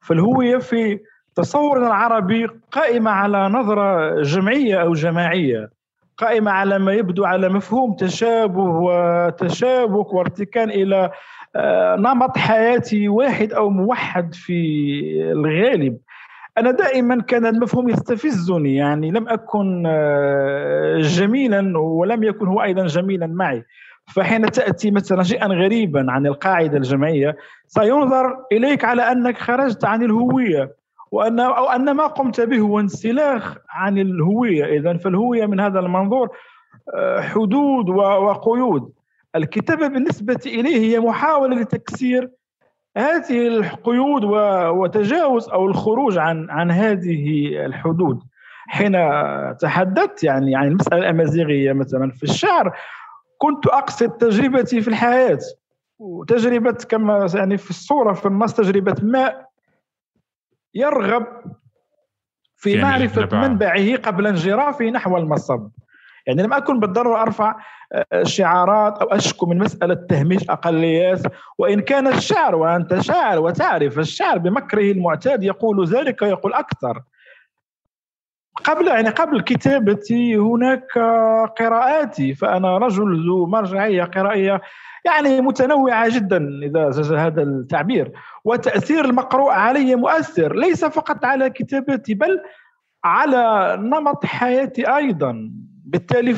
فالهوية 0.00 0.58
في 0.58 0.98
تصورنا 1.34 1.86
العربي 1.86 2.46
قائمة 2.72 3.10
على 3.10 3.48
نظرة 3.48 4.22
جمعية 4.22 4.82
أو 4.82 4.92
جماعية 4.92 5.70
قائمة 6.16 6.50
على 6.50 6.78
ما 6.78 6.92
يبدو 6.92 7.24
على 7.24 7.48
مفهوم 7.48 7.94
تشابه 7.94 8.62
وتشابك 8.62 10.12
وارتكان 10.12 10.70
إلى 10.70 11.10
آه، 11.56 11.96
نمط 11.96 12.38
حياتي 12.38 13.08
واحد 13.08 13.52
أو 13.52 13.70
موحد 13.70 14.34
في 14.34 14.52
الغالب. 15.32 15.98
أنا 16.60 16.70
دائما 16.70 17.22
كان 17.22 17.46
المفهوم 17.46 17.88
يستفزني 17.88 18.74
يعني 18.74 19.10
لم 19.10 19.28
أكن 19.28 19.84
آه، 19.86 20.98
جميلا 21.00 21.78
ولم 21.78 22.22
يكن 22.22 22.46
هو 22.46 22.62
أيضا 22.62 22.86
جميلا 22.86 23.26
معي. 23.26 23.64
فحين 24.14 24.50
تأتي 24.50 24.90
مثلا 24.90 25.22
شيئا 25.22 25.46
غريبا 25.46 26.06
عن 26.08 26.26
القاعدة 26.26 26.76
الجمعية 26.76 27.36
سينظر 27.66 28.36
إليك 28.52 28.84
على 28.84 29.02
أنك 29.02 29.38
خرجت 29.38 29.84
عن 29.84 30.02
الهوية 30.02 30.74
وان 31.10 31.40
أو 31.40 31.68
أن 31.68 31.90
ما 31.90 32.06
قمت 32.06 32.40
به 32.40 32.58
هو 32.58 32.80
انسلاخ 32.80 33.56
عن 33.70 33.98
الهوية. 33.98 34.64
اذا 34.64 34.96
فالهوية 34.96 35.46
من 35.46 35.60
هذا 35.60 35.78
المنظور 35.78 36.28
آه، 36.94 37.20
حدود 37.20 37.88
وقيود. 37.88 38.92
الكتابة 39.36 39.88
بالنسبة 39.88 40.40
إليه 40.46 40.80
هي 40.80 41.00
محاولة 41.00 41.56
لتكسير 41.56 42.30
هذه 43.00 43.46
القيود 43.48 44.24
وتجاوز 44.24 45.48
أو 45.48 45.66
الخروج 45.66 46.18
عن 46.18 46.50
عن 46.50 46.70
هذه 46.70 47.48
الحدود. 47.66 48.22
حين 48.68 48.92
تحدثت 49.60 50.24
يعني 50.24 50.56
عن 50.56 50.68
المسألة 50.68 50.98
الأمازيغية 50.98 51.72
مثلا 51.72 52.10
في 52.10 52.22
الشعر 52.22 52.76
كنت 53.38 53.66
أقصد 53.66 54.10
تجربتي 54.10 54.80
في 54.80 54.88
الحياة. 54.88 55.38
وتجربة 55.98 56.76
كما 56.88 57.26
يعني 57.34 57.56
في 57.56 57.70
الصورة 57.70 58.12
في 58.12 58.26
النص 58.26 58.54
تجربة 58.54 58.96
ماء 59.02 59.50
يرغب 60.74 61.26
في 62.56 62.70
يعني 62.70 62.82
معرفة 62.82 63.48
منبعه 63.48 63.96
قبل 63.96 64.26
انجرافه 64.26 64.84
نحو 64.84 65.16
المصب. 65.16 65.68
يعني 66.26 66.42
لم 66.42 66.52
أكن 66.52 66.80
بالضرورة 66.80 67.22
أرفع 67.22 67.56
آه، 67.92 68.22
شعارات 68.22 68.98
أو 68.98 69.06
أشكو 69.06 69.46
من 69.46 69.58
مسألة 69.58 69.94
تهميش 69.94 70.50
أقليات. 70.50 71.20
وإن 71.58 71.80
كان 71.80 72.06
الشعر 72.06 72.54
وأنت 72.54 73.00
شاعر 73.00 73.38
وتعرف 73.38 73.98
الشعر 73.98 74.38
بمكره 74.38 74.92
المعتاد 74.92 75.42
يقول 75.42 75.86
ذلك 75.86 76.22
يقول 76.22 76.52
أكثر. 76.52 77.02
قبل 78.64 78.88
يعني 78.88 79.08
قبل 79.08 79.40
كتابتي 79.40 80.36
هناك 80.36 80.98
قراءاتي 81.58 82.34
فأنا 82.34 82.78
رجل 82.78 83.26
ذو 83.26 83.46
مرجعية 83.46 84.04
قرائية 84.04 84.60
يعني 85.04 85.40
متنوعة 85.40 86.08
جدا 86.08 86.48
إذا 86.62 86.90
جاز 86.90 87.12
هذا 87.12 87.42
التعبير. 87.42 88.12
وتأثير 88.44 89.04
المقروء 89.04 89.50
علي 89.50 89.94
مؤثر 89.96 90.56
ليس 90.56 90.84
فقط 90.84 91.24
على 91.24 91.50
كتابتي 91.50 92.14
بل 92.14 92.40
على 93.04 93.76
نمط 93.80 94.26
حياتي 94.26 94.96
أيضا. 94.96 95.50
بالتالي 95.90 96.34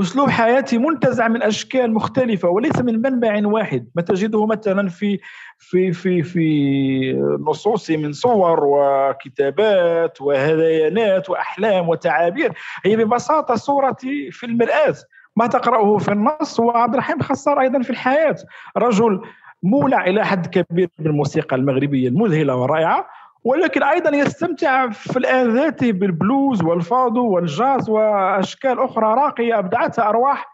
اسلوب 0.00 0.30
حياتي 0.30 0.78
منتزع 0.78 1.28
من 1.28 1.42
أشكال 1.42 1.94
مختلفة 1.94 2.48
وليس 2.48 2.78
من 2.78 3.02
منبع 3.02 3.46
واحد 3.46 3.88
ما 3.94 4.02
تجده 4.02 4.46
مثلا 4.46 4.88
في 4.88 5.18
في 5.58 5.92
في 5.92 6.22
في 6.22 7.12
نصوصي 7.48 7.96
من 7.96 8.12
صور 8.12 8.60
وكتابات 8.64 10.20
وهذيانات 10.20 11.30
وأحلام 11.30 11.88
وتعابير 11.88 12.52
هي 12.84 12.96
ببساطة 12.96 13.54
صورتي 13.54 14.30
في 14.30 14.46
المرآة 14.46 14.94
ما 15.36 15.46
تقرأه 15.46 15.98
في 15.98 16.12
النص 16.12 16.60
وعبد 16.60 16.94
الرحيم 16.94 17.22
خسار 17.22 17.60
أيضا 17.60 17.82
في 17.82 17.90
الحياة 17.90 18.36
رجل 18.76 19.20
مولع 19.62 20.06
إلى 20.06 20.26
حد 20.26 20.46
كبير 20.46 20.88
بالموسيقى 20.98 21.56
المغربية 21.56 22.08
المذهلة 22.08 22.54
والرائعة. 22.54 23.06
ولكن 23.44 23.82
أيضا 23.82 24.16
يستمتع 24.16 24.90
في 24.90 25.16
الآن 25.16 25.54
ذاته 25.54 25.92
بالبلوز 25.92 26.62
والفادو 26.62 27.26
والجاز 27.26 27.88
وأشكال 27.88 28.78
أخرى 28.78 29.06
راقية 29.06 29.58
أبدعتها 29.58 30.08
أرواح 30.08 30.46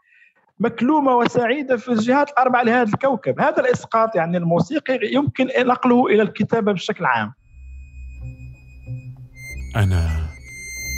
مكلومة 0.61 1.17
وسعيدة 1.17 1.77
في 1.77 1.89
الجهات 1.89 2.31
الأربعة 2.31 2.63
لهذا 2.63 2.89
الكوكب، 2.89 3.41
هذا 3.41 3.61
الإسقاط 3.61 4.17
يعني 4.17 4.37
الموسيقي 4.37 4.99
يمكن 5.03 5.49
نقله 5.59 6.07
إلى 6.07 6.23
الكتابة 6.23 6.73
بشكل 6.73 7.05
عام. 7.05 7.33
أنا 9.77 10.09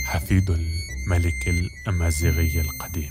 حفيد 0.06 0.50
الملك 0.50 1.48
الأمازيغي 1.48 2.60
القديم. 2.60 3.10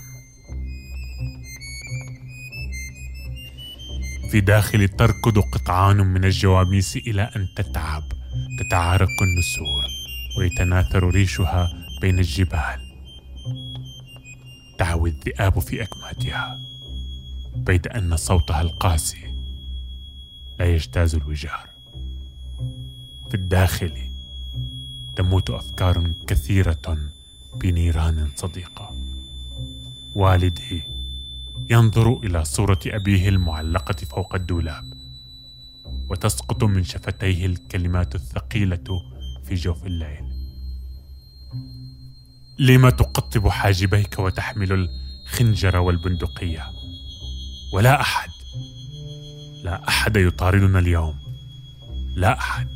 في 4.30 4.40
داخلي 4.40 4.88
تركض 4.88 5.38
قطعان 5.38 5.96
من 5.96 6.24
الجواميس 6.24 6.96
إلى 6.96 7.22
أن 7.36 7.46
تتعب 7.56 8.02
تتعارك 8.58 9.22
النسور 9.22 9.84
ويتناثر 10.38 11.10
ريشها 11.10 11.72
بين 12.00 12.18
الجبال. 12.18 12.80
تعوي 14.78 15.10
الذئاب 15.10 15.58
في 15.58 15.82
أكماتها 15.82 16.60
بيد 17.56 17.86
أن 17.86 18.16
صوتها 18.16 18.60
القاسي 18.60 19.26
لا 20.58 20.74
يجتاز 20.74 21.14
الوجار. 21.14 21.68
في 23.28 23.34
الداخل 23.34 23.92
تموت 25.16 25.50
أفكار 25.50 26.12
كثيرة 26.26 26.98
بنيران 27.60 28.28
صديقة. 28.36 28.90
والدي 30.14 30.82
ينظر 31.70 32.16
إلى 32.24 32.44
صورة 32.44 32.78
أبيه 32.86 33.28
المعلقة 33.28 33.94
فوق 33.94 34.34
الدولاب. 34.34 34.95
وتسقط 36.08 36.64
من 36.64 36.84
شفتيه 36.84 37.46
الكلمات 37.46 38.14
الثقيلة 38.14 39.02
في 39.44 39.54
جوف 39.54 39.86
الليل. 39.86 40.24
لم 42.58 42.88
تقطب 42.88 43.48
حاجبيك 43.48 44.18
وتحمل 44.18 44.88
الخنجر 45.26 45.76
والبندقية؟ 45.76 46.66
ولا 47.72 48.00
أحد 48.00 48.28
لا 49.64 49.88
أحد 49.88 50.16
يطاردنا 50.16 50.78
اليوم. 50.78 51.18
لا 52.16 52.38
أحد. 52.38 52.75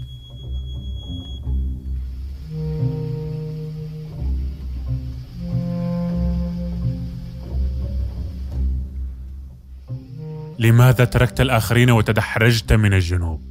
لماذا 10.60 11.04
تركت 11.04 11.40
الآخرين 11.40 11.90
وتدحرجت 11.90 12.72
من 12.72 12.94
الجنوب؟ 12.94 13.42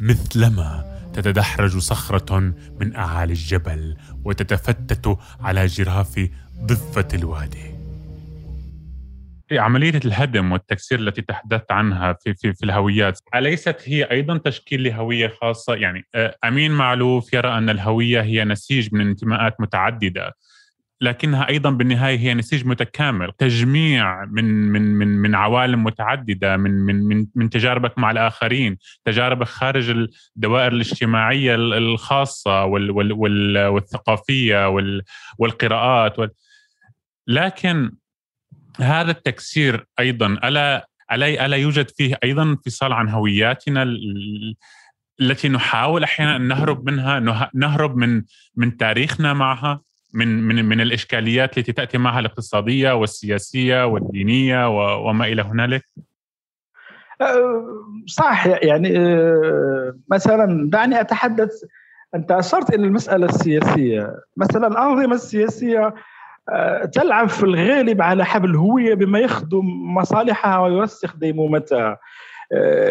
مثلما 0.00 0.84
تتدحرج 1.14 1.78
صخرة 1.78 2.54
من 2.80 2.96
أعالي 2.96 3.32
الجبل 3.32 3.96
وتتفتت 4.24 5.18
على 5.40 5.66
جراف 5.66 6.28
ضفة 6.64 7.08
الوادي. 7.14 7.72
عملية 9.52 10.00
الهدم 10.04 10.52
والتكسير 10.52 10.98
التي 10.98 11.22
تحدثت 11.22 11.72
عنها 11.72 12.12
في 12.12 12.34
في 12.34 12.52
في 12.52 12.64
الهويات 12.64 13.20
أليست 13.34 13.76
هي 13.84 14.04
أيضا 14.04 14.38
تشكيل 14.38 14.82
لهوية 14.82 15.28
خاصة؟ 15.40 15.74
يعني 15.74 16.04
آه، 16.14 16.36
أمين 16.44 16.72
معلوف 16.72 17.32
يرى 17.32 17.58
أن 17.58 17.70
الهوية 17.70 18.22
هي 18.22 18.44
نسيج 18.44 18.94
من 18.94 19.08
انتماءات 19.08 19.60
متعددة. 19.60 20.34
لكنها 21.02 21.48
أيضا 21.48 21.70
بالنهاية 21.70 22.18
هي 22.18 22.34
نسيج 22.34 22.66
متكامل. 22.66 23.32
تجميع 23.38 24.24
من 24.24 24.44
من 24.44 24.82
من 24.82 25.08
من 25.08 25.34
عوالم 25.34 25.84
متعددة 25.84 26.56
من 26.56 26.70
من 26.70 27.04
من 27.04 27.26
من 27.34 27.50
تجاربك 27.50 27.98
مع 27.98 28.10
الآخرين 28.10 28.78
تجاربك 29.04 29.46
خارج 29.46 30.08
الدوائر 30.36 30.72
الاجتماعية 30.72 31.54
الخاصة 31.54 32.64
وال 32.64 32.90
وال 32.90 33.12
وال 33.12 33.66
والثقافية 33.66 34.68
وال 34.68 35.02
والقراءات 35.38 36.18
وال 36.18 36.30
لكن 37.26 37.92
هذا 38.80 39.10
التكسير 39.10 39.86
أيضا 40.00 40.26
الا 40.26 40.88
الا 41.12 41.46
ألا 41.46 41.56
يوجد 41.56 41.88
فيه 41.88 42.18
أيضا 42.24 42.42
انفصال 42.42 42.92
عن 42.92 43.08
هوياتنا 43.08 43.82
التي 45.20 45.48
نحاول 45.48 46.04
أحيانا 46.04 46.36
أن 46.36 46.48
نهرب 46.48 46.90
منها 46.90 47.20
نهرب 47.54 47.96
من 47.96 48.22
من 48.56 48.76
تاريخنا 48.76 49.32
معها؟ 49.32 49.80
من 50.12 50.42
من 50.42 50.64
من 50.64 50.80
الإشكاليات 50.80 51.58
التي 51.58 51.72
تأتي 51.72 51.98
معها 51.98 52.20
الاقتصادية 52.20 52.92
والسياسية 52.92 53.86
والدينية 53.86 54.68
وما 55.08 55.24
إلى 55.24 55.42
هنالك؟ 55.42 55.84
أه، 57.20 57.64
صح 58.06 58.46
يعني 58.46 58.98
أه، 58.98 59.96
مثلا 60.10 60.70
دعني 60.70 61.00
أتحدث. 61.00 61.50
أنت 62.14 62.32
أشرت 62.32 62.74
إلى 62.74 62.86
المسألة 62.86 63.26
السياسية. 63.26 64.16
مثلا 64.36 64.66
الأنظمة 64.66 65.14
السياسية 65.14 65.94
أه، 66.48 66.84
تلعب 66.84 67.28
في 67.28 67.42
الغالب 67.42 68.02
على 68.02 68.24
حبل 68.24 68.50
الهوية 68.50 68.94
بما 68.94 69.18
يخدم 69.18 69.94
مصالحها 69.94 70.58
ويوسخ 70.58 71.16
ديمومتها. 71.16 71.98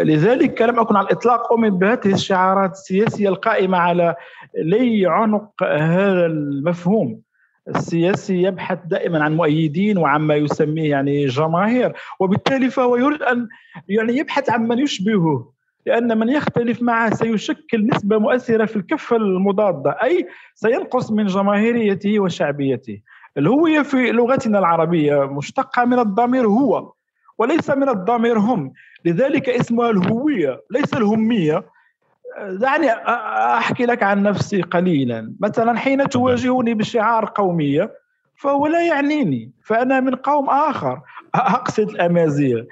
لذلك 0.04 0.62
لم 0.62 0.80
أكن 0.80 0.95
على 0.95 1.06
الإطلاق. 1.06 1.52
أؤمن 1.52 1.69
بهذه 1.69 2.13
الشعارات 2.13 2.71
السياسية 2.71 3.30
القائمة 3.30 3.78
على 3.78 4.15
لي 4.58 5.08
عنق 5.08 5.63
هذا 5.63 6.26
المفهوم. 6.26 7.21
السياسي 7.67 8.41
يبحث 8.43 8.80
دائما 8.86 9.24
عن 9.24 9.36
مؤيدين 9.36 9.97
وعما 9.97 10.36
يسميه 10.36 10.89
يعني 10.89 11.26
جماهير 11.26 11.93
وبالتالي 12.19 12.69
فهو 12.69 12.95
يريد 12.95 13.21
أن 13.21 13.47
يعني 13.88 14.17
يبحث 14.17 14.50
عن 14.50 14.67
من 14.67 14.80
يشبهه 14.80 15.52
لأن 15.86 16.17
من 16.17 16.30
يختلف 16.30 16.82
معه 16.82 17.15
سيشكل 17.15 17.88
نسبة 17.88 18.17
مؤثرة 18.17 18.65
في 18.65 18.76
الكفه 18.76 19.15
المضاده 19.15 19.91
أي 20.04 20.28
سينقص 20.56 21.12
من 21.12 21.26
جماهيريته 21.26 22.19
وشعبيته. 22.19 23.02
الهويه 23.38 23.82
في 23.82 24.12
لغتنا 24.12 24.60
العربية 24.60 25.26
مشتقة 25.26 25.86
من 25.86 26.00
الضمير 26.00 26.47
هو. 26.47 26.91
وليس 27.41 27.69
من 27.69 27.89
الضمير 27.89 28.39
هم. 28.39 28.73
لذلك 29.06 29.49
اسمها 29.49 29.89
الهوية 29.89 30.62
ليس 30.71 30.93
الهمية. 30.93 31.63
دعني 32.49 32.91
أحكي 33.58 33.86
لك 33.86 34.04
عن 34.04 34.23
نفسي 34.23 34.62
قليلا. 34.62 35.34
مثلا 35.39 35.77
حين 35.77 36.10
تواجهني 36.10 36.73
بشعار 36.73 37.32
قومية 37.36 37.91
فهو 38.36 38.67
لا 38.67 38.88
يعنيني 38.88 39.51
فأنا 39.63 39.99
من 39.99 40.15
قوم 40.15 40.49
آخر. 40.49 41.01
أقصد 41.36 41.89
الأمازيغ. 41.89 42.63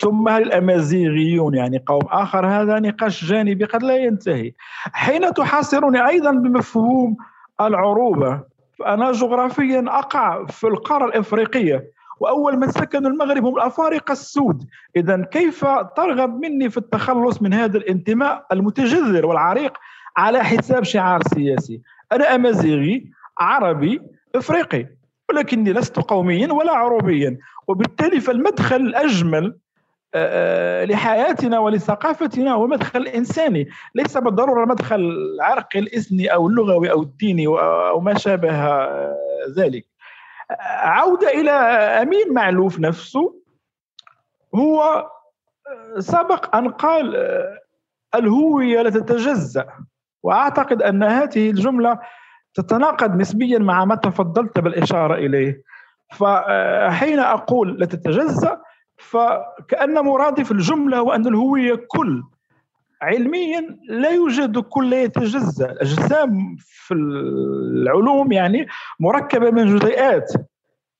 ثم 0.00 0.28
الأمازيغيون 0.28 1.54
يعني 1.54 1.82
قوم 1.86 2.06
آخر. 2.10 2.46
هذا 2.46 2.78
نقاش 2.78 3.24
جانبي 3.24 3.64
قد 3.64 3.82
لا 3.82 3.96
ينتهي. 3.96 4.52
حين 4.92 5.34
تحاصرني 5.34 6.08
أيضا 6.08 6.30
بمفهوم 6.30 7.16
العروبة 7.60 8.40
فأنا 8.78 9.12
جغرافيا 9.12 9.84
أقع 9.88 10.46
في 10.46 10.66
القارة 10.66 11.06
الإفريقية. 11.06 11.93
وأول 12.20 12.56
من 12.56 12.70
سكنوا 12.70 13.10
المغرب 13.10 13.44
هم 13.44 13.56
الأفارقة 13.56 14.12
السود. 14.12 14.64
اذا 14.96 15.24
كيف 15.24 15.64
ترغب 15.96 16.40
مني 16.40 16.70
في 16.70 16.76
التخلص 16.76 17.42
من 17.42 17.54
هذا 17.54 17.78
الانتماء 17.78 18.46
المتجذر 18.52 19.26
والعريق 19.26 19.78
على 20.16 20.44
حساب 20.44 20.84
شعار 20.84 21.22
سياسي؟ 21.34 21.80
أنا 22.12 22.34
أمازيغي 22.34 23.10
عربي 23.38 24.00
إفريقي 24.34 24.86
ولكني 25.30 25.72
لست 25.72 25.96
قوميا 25.96 26.52
ولا 26.52 26.72
عروبيا 26.72 27.38
وبالتالي 27.68 28.20
فالمدخل 28.20 28.76
الأجمل 28.76 29.56
آه، 30.16 30.82
آه، 30.82 30.84
لحياتنا 30.84 31.58
ولثقافتنا 31.58 32.52
هو 32.52 32.66
مدخل 32.66 33.06
إنساني. 33.06 33.68
ليس 33.94 34.18
بالضرورة 34.18 34.64
مدخل 34.64 34.96
العرقي 35.00 35.78
الاثني 35.78 36.26
أو 36.28 36.48
اللغوي 36.48 36.90
أو 36.90 37.02
الديني 37.02 37.46
أو 37.46 38.00
ما 38.00 38.14
شابه 38.14 38.78
ذلك. 39.56 39.86
عودة 40.70 41.28
إلى 41.28 41.50
أمين 42.02 42.32
معلوف 42.32 42.80
نفسه. 42.80 43.34
هو 44.54 45.10
سبق 45.98 46.56
أن 46.56 46.68
قال 46.68 47.16
الهوية 48.14 48.82
لا 48.82 48.90
تتجزأ. 48.90 49.66
وأعتقد 50.22 50.82
أن 50.82 51.02
هذه 51.02 51.50
الجملة 51.50 51.98
تتناقض 52.54 53.16
نسبيا 53.16 53.58
مع 53.58 53.84
ما 53.84 53.94
تفضلت 53.94 54.58
بالإشارة 54.58 55.14
إليه. 55.14 55.62
فحين 56.12 57.18
أقول 57.18 57.80
لا 57.80 57.86
تتجزأ 57.86 58.60
فكأن 58.98 60.04
مرادف 60.04 60.52
الجملة 60.52 60.98
هو 60.98 61.12
أن 61.12 61.26
الهوية 61.26 61.86
كل. 61.88 62.22
علميا 63.02 63.78
لا 63.88 64.10
يوجد 64.10 64.58
كل 64.58 64.92
يتجزا 64.92 65.70
الاجسام 65.70 66.56
في 66.58 66.94
العلوم 66.94 68.32
يعني 68.32 68.66
مركبة 69.00 69.50
من 69.50 69.76
جزيئات. 69.78 70.32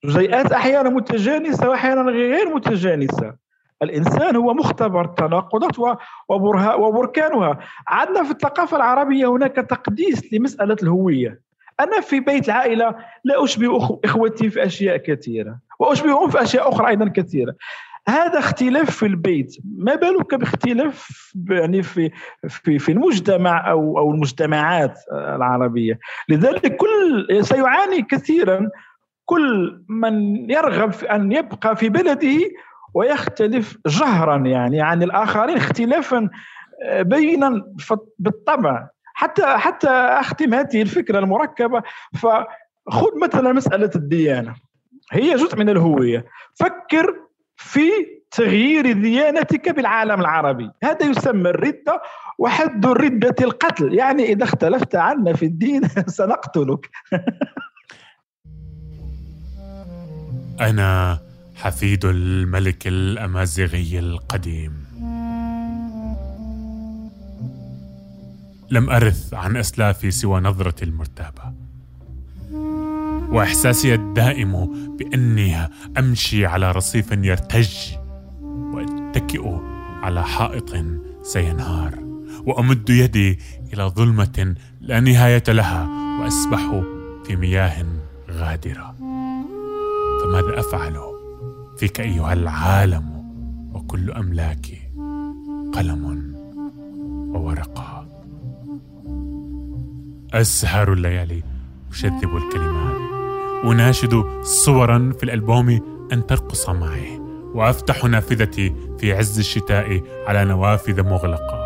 جزيئات 0.04 0.52
أحيانا 0.52 0.90
متجانسة 0.90 1.68
واحيانا 1.68 2.02
غير 2.10 2.54
متجانسة. 2.54 3.34
الإنسان 3.82 4.36
هو 4.36 4.54
مختبر 4.54 5.04
التناقضات 5.04 5.78
وبركانها. 6.78 7.58
عندنا 7.88 8.24
في 8.24 8.30
الثقافة 8.30 8.76
العربية 8.76 9.26
هناك 9.32 9.56
تقديس 9.56 10.32
لمسألة 10.32 10.76
الهوية. 10.82 11.40
أنا 11.80 12.00
في 12.00 12.20
بيت 12.20 12.48
العائلة 12.48 12.94
لا 13.24 13.44
أشبه 13.44 14.00
إخوتي 14.04 14.50
في 14.50 14.66
أشياء 14.66 14.96
كثيرة 14.96 15.58
وأشبههم 15.78 16.30
في 16.30 16.42
أشياء 16.42 16.68
أخرى 16.68 16.88
أيضا 16.88 17.08
كثيرة. 17.08 17.54
هذا 18.08 18.38
اختلاف 18.38 18.90
في 18.90 19.06
البيت. 19.06 19.56
ما 19.78 19.94
بالك 19.94 20.34
باختلاف 20.34 21.32
يعني 21.50 21.82
في 21.82 22.10
في 22.48 22.78
في 22.78 22.92
المجتمع 22.92 23.70
أو 23.70 23.98
أو 23.98 24.10
المجتمعات 24.10 24.98
العربية. 25.12 25.98
لذلك 26.28 26.76
كل 26.76 27.38
سيعاني 27.40 28.02
كثيرا 28.02 28.70
كل 29.24 29.82
من 29.88 30.36
يرغب 30.50 30.92
في 30.92 31.10
أن 31.10 31.32
يبقى 31.32 31.76
في 31.76 31.88
بلده 31.88 32.40
ويختلف 32.94 33.76
جهرا 33.86 34.36
يعني 34.36 34.82
عن 34.82 35.02
الآخرين 35.02 35.56
اختلافا 35.56 36.28
بينا 37.00 37.64
بالطبع. 38.18 38.88
حتى 39.14 39.46
حتى 39.46 39.88
أختم 39.90 40.54
هذه 40.54 40.82
الفكرة 40.82 41.18
المركبة. 41.18 41.82
فخذ 42.14 43.18
مثلا 43.22 43.52
مسألة 43.52 43.90
الديانة. 43.96 44.54
هي 45.12 45.34
جزء 45.34 45.56
من 45.56 45.68
الهوية. 45.68 46.24
فكر 46.54 47.16
في 47.64 47.90
تغيير 48.30 48.92
ديانتك 48.92 49.68
بالعالم 49.68 50.20
العربي. 50.20 50.70
هذا 50.84 51.06
يسمى 51.06 51.50
الردة 51.50 52.02
وحد 52.38 52.86
الردة 52.86 53.34
القتل. 53.40 53.94
يعني 53.94 54.32
إذا 54.32 54.44
اختلفت 54.44 54.94
عنا 54.94 55.32
في 55.32 55.44
الدين 55.44 55.82
سنقتلك. 56.18 56.90
أنا 60.60 61.18
حفيد 61.54 62.04
الملك 62.04 62.86
الأمازيغي 62.86 63.98
القديم. 63.98 64.84
لم 68.70 68.90
أرث 68.90 69.34
عن 69.34 69.56
أسلافي 69.56 70.10
سوى 70.10 70.40
نظرتي 70.40 70.84
المرتابة. 70.84 71.63
وإحساسي 73.34 73.94
الدائم 73.94 74.52
بأني 74.98 75.56
أمشي 75.98 76.46
على 76.46 76.72
رصيف 76.72 77.12
يرتج 77.12 77.74
وأتكئ 78.48 79.58
على 80.02 80.24
حائط 80.24 80.74
سينهار 81.22 81.98
وأمد 82.46 82.90
يدي 82.90 83.38
إلى 83.72 83.82
ظلمة 83.82 84.54
لا 84.80 85.00
نهاية 85.00 85.42
لها 85.48 85.88
وأسبح 86.20 86.82
في 87.24 87.36
مياه 87.36 87.84
غادرة. 88.30 88.94
فماذا 90.22 90.60
أفعل 90.60 91.00
فيك 91.78 92.00
أيها 92.00 92.32
العالم 92.32 93.24
وكل 93.74 94.10
املاكي 94.10 94.78
قلم 95.72 96.34
وورقة؟ 97.34 98.06
أسهر 100.32 100.92
الليالي 100.92 101.42
اشذب 101.90 102.36
الكلمات. 102.36 102.93
أناشد 103.64 104.24
صورا 104.42 105.12
في 105.18 105.22
الألبوم 105.22 105.80
أن 106.12 106.26
ترقص 106.26 106.68
معي 106.68 107.20
وأفتح 107.54 108.04
نافذتي 108.04 108.74
في 108.98 109.12
عز 109.12 109.38
الشتاء 109.38 110.02
على 110.26 110.44
نوافذ 110.44 111.02
مغلقة. 111.02 111.64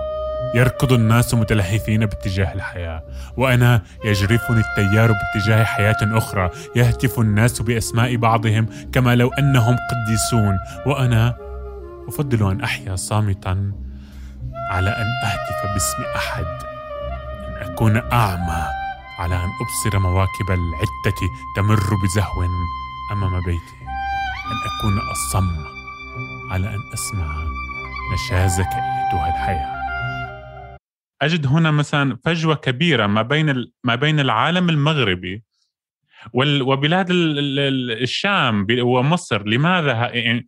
يركض 0.54 0.92
الناس 0.92 1.34
متلهفين 1.34 2.06
باتجاه 2.06 2.54
الحياة 2.54 3.02
وأنا 3.36 3.82
يجرفني 4.04 4.60
التيار 4.60 5.12
باتجاه 5.12 5.64
حياة 5.64 5.96
أخرى. 6.02 6.50
يهتف 6.76 7.18
الناس 7.18 7.62
بأسماء 7.62 8.16
بعضهم 8.16 8.66
كما 8.92 9.14
لو 9.14 9.28
أنهم 9.28 9.76
قديسون 9.90 10.58
وأنا 10.86 11.36
أفضل 12.08 12.50
أن 12.50 12.60
أحيا 12.60 12.96
صامتا 12.96 13.72
على 14.70 14.90
أن 14.90 15.06
أهتف 15.24 15.72
باسم 15.72 16.02
أحد 16.16 16.44
أن 17.48 17.70
أكون 17.70 17.96
أعمى. 18.12 18.77
على 19.18 19.34
أن 19.34 19.50
أبصر 19.60 19.98
مواكب 19.98 20.50
العدة 20.50 21.30
تمر 21.56 21.94
بزهو 22.02 22.44
أمام 23.12 23.40
بيتي. 23.40 23.74
أن 24.46 24.56
أكون 24.66 24.98
أصم 24.98 25.48
على 26.50 26.68
أن 26.68 26.80
أسمع 26.94 27.44
نشازك 28.14 28.66
أيتها 28.66 29.28
الحياة. 29.28 29.78
أجد 31.22 31.46
هنا 31.46 31.70
مثلا 31.70 32.18
فجوة 32.24 32.54
كبيرة 32.54 33.06
ما 33.06 33.22
بين 33.22 33.72
ما 33.84 33.94
بين 33.94 34.20
العالم 34.20 34.68
المغربي 34.68 35.42
وبلاد 36.34 37.06
الشام 37.10 38.66
ومصر. 38.80 39.48
لماذا 39.48 40.10
يعني 40.14 40.46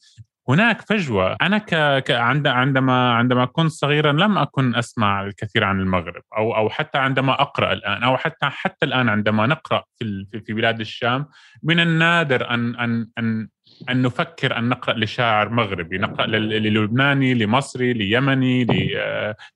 هناك 0.51 0.81
فجوة. 0.81 1.37
أنا 1.43 1.59
ك... 1.59 2.03
ك... 2.05 2.11
عند... 2.11 2.47
عندما 2.47 3.13
عندما 3.13 3.45
كنت 3.45 3.71
صغيرا 3.71 4.13
لم 4.13 4.39
أكن 4.39 4.75
أسمع 4.75 5.25
الكثير 5.25 5.65
عن 5.65 5.81
المغرب 5.81 6.23
أو 6.37 6.57
أو 6.57 6.71
حتى 6.71 6.99
عندما 6.99 7.33
أقرأ 7.33 7.73
الآن 7.73 8.03
أو 8.03 8.17
حتى 8.17 8.47
حتى 8.47 8.87
الآن 8.87 9.09
عندما 9.09 9.47
نقرأ 9.47 9.85
في 9.99 10.27
في 10.47 10.53
بلاد 10.53 10.81
الشام 10.81 11.27
من 11.63 11.81
النادر 11.81 12.51
ان 12.51 12.77
ان 12.77 13.09
ان 13.19 13.49
أن 13.91 14.03
نفكر 14.03 14.59
أن 14.59 14.69
نقرأ 14.69 14.95
لشاعر 14.95 15.49
مغربي 15.49 15.99
نقرأ 15.99 16.27
للبناني 16.27 17.35
لمصري 17.35 17.93
ليمني 17.93 18.65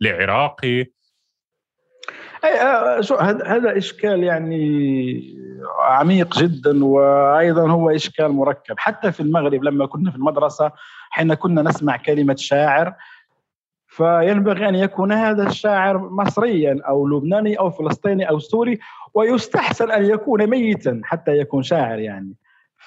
لعراقي. 0.00 0.80
آه، 0.80 0.86
هذا 3.46 3.78
إشكال 3.78 4.24
يعني 4.24 5.44
عميق 5.80 6.38
جدا 6.38 6.84
وأيضا 6.84 7.70
هو 7.70 7.90
إشكال 7.90 8.32
مركب. 8.32 8.74
حتى 8.78 9.12
في 9.12 9.20
المغرب 9.20 9.64
لما 9.64 9.86
كنا 9.86 10.10
في 10.10 10.16
المدرسة 10.16 10.72
حين 11.10 11.34
كنا 11.34 11.62
نسمع 11.62 11.96
كلمة 11.96 12.36
شاعر 12.38 12.94
فينبغي 13.86 14.68
أن 14.68 14.74
يكون 14.74 15.12
هذا 15.12 15.46
الشاعر 15.46 15.98
مصريا 15.98 16.80
أو 16.88 17.08
لبناني 17.08 17.58
أو 17.58 17.70
فلسطيني 17.70 18.28
أو 18.28 18.38
سوري 18.38 18.78
ويستحسن 19.14 19.90
أن 19.90 20.04
يكون 20.04 20.46
ميتا 20.46 21.00
حتى 21.04 21.38
يكون 21.38 21.62
شاعر 21.62 21.98
يعني. 21.98 22.34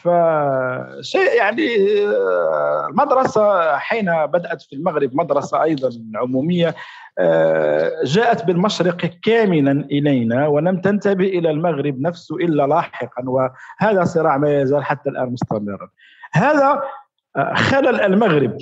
فشيء 0.01 1.35
يعني 1.37 1.67
آه، 2.07 2.87
المدرسة 2.89 3.77
حين 3.77 4.25
بدأت 4.25 4.61
في 4.61 4.75
المغرب 4.75 5.15
مدرسة 5.15 5.63
أيضا 5.63 5.89
عمومية 6.15 6.75
آه، 7.19 7.91
جاءت 8.03 8.45
بالمشرق 8.45 8.97
كاملا 9.23 9.71
إلينا 9.71 10.47
ولم 10.47 10.81
تنتبه 10.81 11.25
إلى 11.25 11.49
المغرب 11.49 12.01
نفسه 12.01 12.35
إلا 12.35 12.67
لاحقا 12.67 13.23
وهذا 13.25 14.03
صراع 14.03 14.37
ما 14.37 14.61
يزال 14.61 14.85
حتى 14.85 15.09
الآن 15.09 15.29
مستمرا. 15.29 15.89
هذا 16.33 16.81
آه، 17.35 17.53
خلل 17.53 18.01
المغرب. 18.01 18.57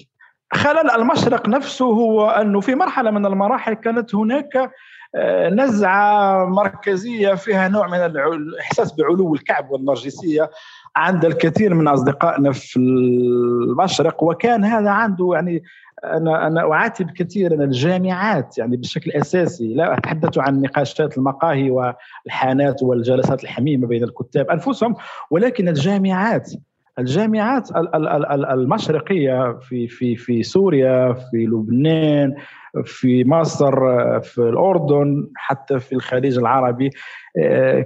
خلل 0.54 0.92
المشرق 0.92 1.50
نفسه 1.50 1.86
هو 1.86 2.30
أنه 2.30 2.60
في 2.60 2.76
مرحلة 2.76 3.12
من 3.12 3.26
المراحل 3.26 3.74
كانت 3.74 4.16
هناك 4.16 4.72
نزعة 5.52 6.46
مركزية 6.46 7.34
فيها 7.34 7.68
نوع 7.68 7.88
من 7.88 7.98
الإحساس 7.98 8.96
بعلو 8.96 9.36
الكعب 9.36 9.72
والنرجسية. 9.72 10.50
عند 10.96 11.26
الكثير 11.26 11.74
من 11.74 11.88
أصدقائنا 11.88 12.52
في 12.52 12.80
المشرق 12.80 14.24
وكان 14.24 14.64
هذا 14.64 14.90
عنده 14.90 15.30
يعني 15.34 15.64
أنا 16.04 16.48
أنا 16.48 16.72
أعاتب 16.72 17.12
كثيرا 17.12 17.64
الجامعات 17.64 18.58
يعني 18.58 18.78
بشكل 18.78 19.12
أساسي. 19.12 19.74
لا 19.74 19.98
أتحدث 19.98 20.38
عن 20.38 20.62
نقاشات 20.62 21.18
المقاهي 21.18 21.72
والحانات 21.72 22.84
والجلسات 22.84 23.44
الحميمة 23.44 23.88
بين 23.88 24.04
الكتاب 24.04 24.50
أنفسهم 24.50 24.96
ولكن 25.32 25.68
الجامعات 25.68 26.52
الجامعات 27.00 27.70
المشرقية 28.54 29.58
في 29.62 29.88
في 29.88 30.16
في 30.16 30.44
سوريا 30.44 31.14
في 31.14 31.38
لبنان 31.38 32.36
في 32.84 33.24
مصر 33.24 33.76
في 34.20 34.38
الأردن 34.38 35.28
حتى 35.36 35.80
في 35.80 35.96
الخليج 35.96 36.38
العربي 36.38 36.90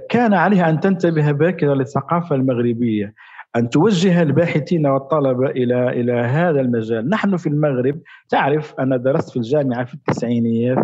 كان 0.08 0.34
عليها 0.34 0.70
أن 0.70 0.80
تنتبه 0.80 1.32
باكرا 1.32 1.74
للثقافة 1.74 2.36
المغربية 2.36 3.14
أن 3.56 3.70
توجه 3.70 4.22
الباحثين 4.22 4.86
والطلبة 4.86 5.46
إلى 5.46 5.88
إلى 5.88 6.12
هذا 6.12 6.60
المجال، 6.60 7.08
نحن 7.08 7.36
في 7.36 7.48
المغرب 7.48 8.00
تعرف 8.28 8.74
أنا 8.80 8.96
درست 8.96 9.30
في 9.30 9.36
الجامعة 9.36 9.84
في 9.84 9.94
التسعينيات 9.94 10.78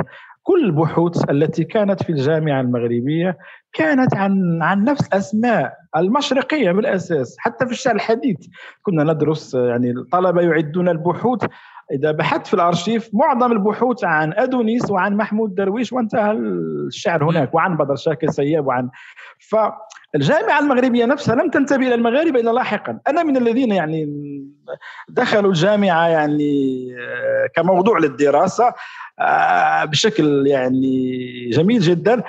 كل 0.47 0.65
البحوث 0.65 1.31
التي 1.31 1.65
كانت 1.65 2.03
في 2.03 2.11
الجامعة 2.11 2.61
المغربية 2.61 3.39
كانت 3.73 4.15
عن 4.15 4.63
عن 4.63 4.85
نفس 4.85 5.07
الاسماء 5.07 5.73
المشرقية 5.97 6.73
بالأساس 6.73 7.37
حتى 7.39 7.67
في 7.67 7.73
الشعر 7.73 7.95
الحديث. 7.95 8.37
كنا 8.83 9.05
ندرس 9.05 9.55
يعني 9.55 9.91
الطلبة 9.91 10.43
يعدون 10.43 10.89
البحوث. 10.89 11.45
إذا 11.93 12.13
بحثت 12.13 12.47
في 12.47 12.55
الأرشيف 12.55 13.11
معظم 13.13 13.53
البحوث 13.53 14.05
عن 14.05 14.33
أدونيس 14.33 14.91
وعن 14.91 15.17
محمود 15.17 15.55
درويش 15.55 15.93
وانتهى 15.93 16.33
الشعر 16.33 17.31
هناك 17.31 17.55
وعن 17.55 17.77
بدر 17.77 17.97
شاكر 17.97 18.31
سياب 18.31 18.67
وعن 18.67 18.91
فالجامعة 19.39 20.59
المغربية 20.59 21.05
نفسها 21.05 21.35
لم 21.35 21.51
تنتبه 21.51 21.87
إلى 21.87 21.95
المغاربة 21.95 22.41
إلا 22.41 22.51
لاحقا. 22.51 22.99
أنا 23.09 23.23
من 23.23 23.37
الذين 23.37 23.73
يعني 23.73 24.09
دخلوا 25.09 25.51
الجامعة 25.51 26.09
يعني 26.09 26.87
آه، 27.01 27.47
كموضوع 27.57 27.99
للدراسة. 27.99 28.73
بشكل 29.85 30.47
يعني 30.47 31.51
جميل 31.51 31.81
جدا. 31.81 32.23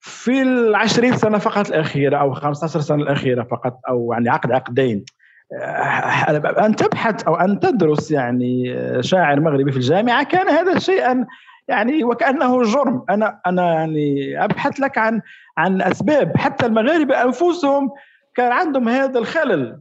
في 0.00 0.42
العشرين 0.42 1.16
سنة 1.16 1.38
فقط 1.38 1.68
الأخيرة 1.68 2.16
أو 2.16 2.34
15 2.34 2.80
سنة 2.80 3.02
الأخيرة 3.02 3.42
فقط 3.42 3.80
أو 3.88 4.12
يعني 4.12 4.28
عقد 4.28 4.52
عقدين. 4.52 5.04
آه، 5.52 6.66
أن 6.66 6.76
تبحث 6.76 7.22
أو 7.24 7.36
أن 7.36 7.60
تدرس 7.60 8.10
يعني 8.10 8.76
شاعر 9.02 9.40
مغربي 9.40 9.72
في 9.72 9.76
الجامعة 9.78 10.24
كان 10.24 10.48
هذا 10.48 10.78
شيئا 10.78 11.26
يعني 11.68 12.04
وكأنه 12.04 12.62
جرم. 12.62 13.04
أنا 13.10 13.40
أنا 13.46 13.72
يعني 13.72 14.44
أبحث 14.44 14.80
لك 14.80 14.98
عن 14.98 15.20
عن 15.58 15.82
أسباب. 15.82 16.36
حتى 16.36 16.66
المغاربة 16.66 17.22
أنفسهم 17.22 17.90
كان 18.34 18.52
عندهم 18.52 18.88
هذا 18.88 19.18
الخلل 19.18 19.80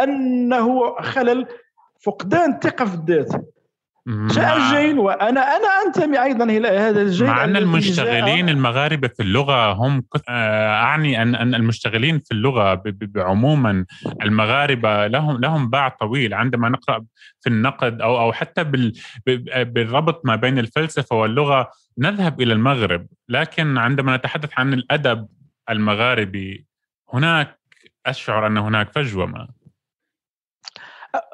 أنه 0.00 0.94
خلل 1.00 1.46
فقدان 2.00 2.58
ثقة 2.62 2.84
في 2.84 2.94
الذات. 2.94 3.32
جاء 4.08 4.56
الجين 4.56 4.98
وأنا 4.98 5.40
أنا 5.56 5.68
أنتمي 5.86 6.22
أيضا 6.22 6.44
إلى 6.44 6.68
هذا 6.68 7.02
الجين 7.02 7.26
مع 7.26 7.44
أن 7.44 7.56
المشتغلين 7.56 8.48
المغاربة 8.48 9.08
في 9.08 9.22
اللغة 9.22 9.72
هم 9.72 10.04
آه، 10.28 10.72
أعني 10.74 11.22
ان 11.22 11.34
أن 11.34 11.54
المشتغلين 11.54 12.18
في 12.18 12.32
اللغة 12.32 12.82
عموما 13.16 13.84
المغاربة 14.22 15.06
لهم 15.06 15.40
لهم 15.40 15.70
باع 15.70 15.88
طويل. 15.88 16.34
عندما 16.34 16.68
نقرأ 16.68 17.04
في 17.40 17.50
النقد 17.50 18.00
أو 18.00 18.20
أو 18.20 18.32
حتى 18.32 18.64
بالربط 19.64 20.26
ما 20.26 20.36
بين 20.36 20.58
الفلسفة 20.58 21.16
واللغة 21.16 21.70
نذهب 21.98 22.40
إلى 22.40 22.52
المغرب. 22.52 23.06
لكن 23.28 23.78
عندما 23.78 24.16
نتحدث 24.16 24.50
عن 24.56 24.74
الأدب 24.74 25.28
المغاربي 25.70 26.66
هناك 27.12 27.60
أشعر 28.06 28.46
أن 28.46 28.58
هناك 28.58 28.92
فجوة 28.92 29.26
ما. 29.26 29.48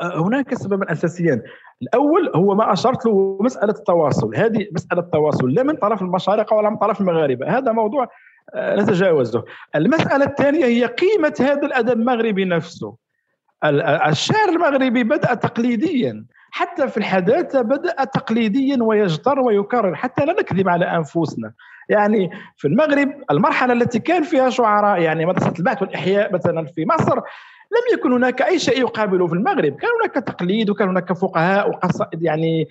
هناك 0.03 0.55
سببا 0.55 0.93
اساسيان 0.93 1.43
الأول 1.85 2.33
هو 2.35 2.55
ما 2.55 2.73
أشرت 2.73 3.07
له 3.07 3.39
مسألة 3.41 3.73
التواصل. 3.73 4.35
هذه 4.35 4.67
مسألة 4.73 5.01
التواصل 5.01 5.51
لا 5.51 5.63
من 5.63 5.77
طرف 5.77 6.03
المشارقة 6.03 6.57
ولا 6.57 6.71
من 6.71 6.77
طرف 6.77 7.01
المغاربه 7.01 7.59
هذا 7.59 7.73
موضوع 7.73 8.09
آه، 8.55 8.77
نتجاوزه. 8.77 9.45
المسألة 9.75 10.25
الثانية 10.25 10.65
هي 10.65 10.85
قيمة 10.85 11.35
هذا 11.41 11.67
الأدب 11.67 12.01
المغربي 12.01 12.45
نفسه. 12.45 12.97
الشعر 14.09 14.49
المغربي 14.49 15.05
بدأ 15.05 15.35
تقليديا. 15.35 16.25
حتى 16.51 16.89
في 16.89 16.97
الحداثة 16.97 17.63
بدأ 17.63 18.05
تقليديا 18.05 18.79
ويجتر 18.83 19.41
ويكرر. 19.41 19.95
حتى 19.95 20.25
لا 20.25 20.33
نكذب 20.33 20.69
على 20.69 20.85
أنفسنا. 20.85 21.53
يعني 21.89 22.31
في 22.57 22.69
المغرب 22.69 23.13
المرحلة 23.31 23.73
التي 23.73 23.99
كان 23.99 24.23
فيها 24.23 24.51
شعراء 24.51 25.01
يعني 25.01 25.27
مدرسة 25.27 25.53
البحث 25.59 25.83
والإحياء 25.83 26.35
مثلا 26.35 26.67
في 26.67 26.87
مصر 26.87 27.21
لم 27.75 27.99
يكن 27.99 28.13
هناك 28.13 28.43
أي 28.43 28.59
شيء 28.59 28.81
يقابله 28.81 29.27
في 29.27 29.33
المغرب. 29.33 29.77
كان 29.77 29.91
هناك 30.01 30.15
تقليد 30.15 30.71
وكان 30.71 30.89
هناك 30.89 31.13
فقهاء 31.13 31.71
وقصائد 31.71 32.23
يعني 32.23 32.69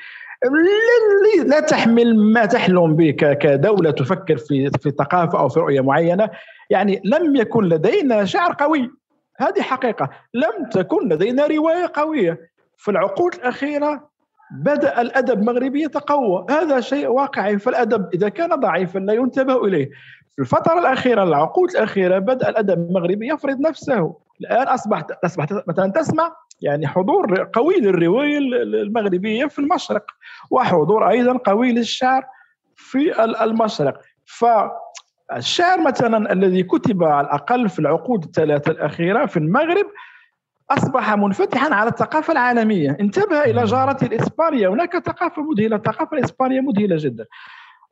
لا 1.46 1.60
تحمل 1.60 2.18
ما 2.34 2.46
تحلم 2.46 2.96
به 2.96 3.12
كدولة 3.12 3.92
تفكر 3.92 4.38
في 4.38 4.70
في 4.82 4.92
ثقافة 4.92 5.40
أو 5.40 5.50
في 5.50 5.60
رؤية 5.60 5.82
معينة. 5.82 6.30
يعني 6.70 7.02
لم 7.06 7.36
يكن 7.36 7.64
لدينا 7.64 8.26
شعر 8.26 8.56
قوي. 8.60 8.92
هذه 9.38 9.62
حقيقة. 9.62 10.10
لم 10.34 10.70
تكن 10.72 11.10
لدينا 11.10 11.48
رواية 11.48 11.92
قوية. 11.94 12.40
في 12.78 12.92
العقود 12.92 13.34
الأخيرة 13.34 14.10
بدأ 14.52 15.02
الأدب 15.02 15.40
المغربي 15.40 15.84
يتقوى. 15.84 16.46
هذا 16.50 16.80
شيء 16.80 17.08
واقعي. 17.08 17.60
فالأدب 17.60 18.10
إذا 18.14 18.30
كان 18.30 18.50
ضعيفا 18.50 19.00
لا 19.00 19.14
ينتبه 19.14 19.66
إليه. 19.66 19.90
في 20.36 20.42
الفترة 20.42 20.80
الأخيرة 20.80 21.24
العقود 21.24 21.70
الأخيرة 21.70 22.20
بدأ 22.20 22.50
الأدب 22.50 22.90
المغربي 22.90 23.28
يفرض 23.34 23.60
نفسه. 23.60 24.16
الآن 24.42 24.68
اصبحت 24.68 25.12
أصبحت 25.12 25.54
مثلا 25.68 25.92
تسمع 25.92 26.36
يعني 26.62 26.88
حضور 26.88 27.50
قوي 27.54 27.76
للرواية 27.76 28.38
المغربية 28.38 29.46
في 29.46 29.60
المشرق 29.60 30.06
وحضور 30.50 31.10
أيضا 31.10 31.38
قوي 31.38 31.72
للشعر 31.72 32.24
في 32.76 33.24
المشرق. 33.44 34.00
فالشعر 34.26 35.82
مثلا 35.82 36.34
الذي 36.34 36.64
كتب 36.64 37.04
على 37.04 37.28
الأقل 37.28 37.70
في 37.70 37.80
العقود 37.80 38.24
الثلاثة 38.24 38.72
الأخيرة 38.72 39.26
في 39.26 39.38
المغرب 39.38 39.86
أصبح 40.72 41.14
منفتحا 41.16 41.74
على 41.74 41.90
الثقافة 41.90 42.32
العالمية. 42.32 42.98
انتبه 43.00 43.44
إلى 43.44 43.64
جارته 43.64 44.06
الإسبانية. 44.06 44.68
هناك 44.68 44.98
ثقافة 45.06 45.42
مذهلة 45.42 45.76
الثقافة 45.76 46.18
الإسبانية 46.18 46.62
مذهلة 46.62 46.96
جدا. 47.00 47.26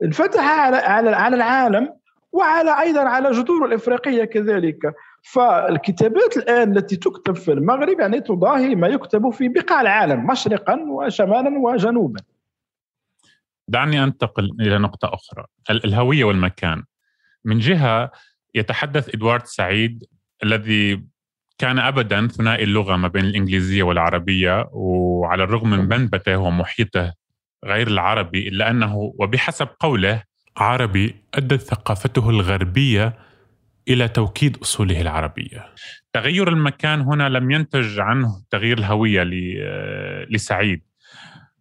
انفتح 0.04 0.60
على 0.60 0.77
على 1.15 1.36
العالم 1.36 1.93
وعلى 2.32 2.82
أيضا 2.82 3.01
على 3.01 3.32
جذور 3.32 3.65
الإفريقية 3.65 4.23
كذلك. 4.23 4.93
فالكتابات 5.21 6.38
الآن 6.38 6.77
التي 6.77 6.95
تكتب 6.95 7.36
في 7.36 7.51
المغرب 7.51 7.99
يعني 7.99 8.21
تضاهي 8.21 8.75
ما 8.75 8.88
يكتب 8.88 9.29
في 9.29 9.47
بقاع 9.47 9.81
العالم 9.81 10.27
مشرقا 10.27 10.79
وشمالا 10.89 11.60
وجنوبا. 11.60 12.19
دعني 13.67 14.03
أنتقل 14.03 14.49
إلى 14.60 14.77
نقطة 14.77 15.13
أخرى 15.13 15.45
الهوية 15.69 16.23
والمكان. 16.23 16.84
من 17.45 17.60
جهة 17.60 18.12
يتحدث 18.55 19.15
إدوارد 19.15 19.45
سعيد 19.45 20.03
الذي 20.43 21.03
كان 21.57 21.79
ابدا 21.79 22.27
ثنائي 22.27 22.63
اللغة 22.63 22.95
ما 22.95 23.07
بين 23.07 23.25
الإنجليزية 23.25 23.84
والعربية 23.84 24.69
وعلى 24.71 25.43
الرغم 25.43 25.69
من 25.69 25.88
بنبته 25.88 26.38
ومحيطه 26.38 27.13
غير 27.65 27.88
العربي 27.88 28.47
إلا 28.47 28.69
أنه 28.69 29.13
وبحسب 29.19 29.67
قوله 29.79 30.23
عربي 30.57 31.15
أدت 31.34 31.62
ثقافته 31.62 32.29
الغربية 32.29 33.13
إلى 33.93 34.08
توكيد 34.08 34.58
أصوله 34.58 35.01
العربية. 35.01 35.65
تغير 36.13 36.49
المكان 36.49 37.01
هنا 37.01 37.30
لم 37.30 37.51
ينتج 37.51 37.99
عنه 37.99 38.43
تغيير 38.49 38.77
الهوية 38.77 39.23
لسعيد. 40.30 40.82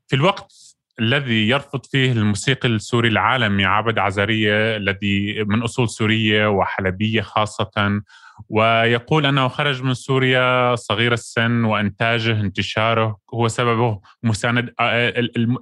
في 0.08 0.16
الوقت 0.16 0.52
الذي 1.00 1.48
يرفض 1.48 1.86
فيه 1.86 2.12
الموسيقي 2.12 2.68
السوري 2.68 3.08
العالمي 3.08 3.64
عابد 3.64 3.98
عزرية 3.98 4.76
الذي 4.76 5.44
من 5.44 5.62
أصول 5.62 5.88
سورية 5.88 6.46
وحلبية 6.46 7.22
خاصة 7.22 8.02
ويقول 8.48 9.26
أنه 9.26 9.48
خرج 9.48 9.82
من 9.82 9.94
سوريا 9.94 10.74
صغير 10.74 11.12
السن 11.12 11.64
وإنتاجه 11.64 12.40
انتشاره 12.40 13.18
هو 13.34 13.48
سببه 13.48 14.00
مساند 14.22 14.74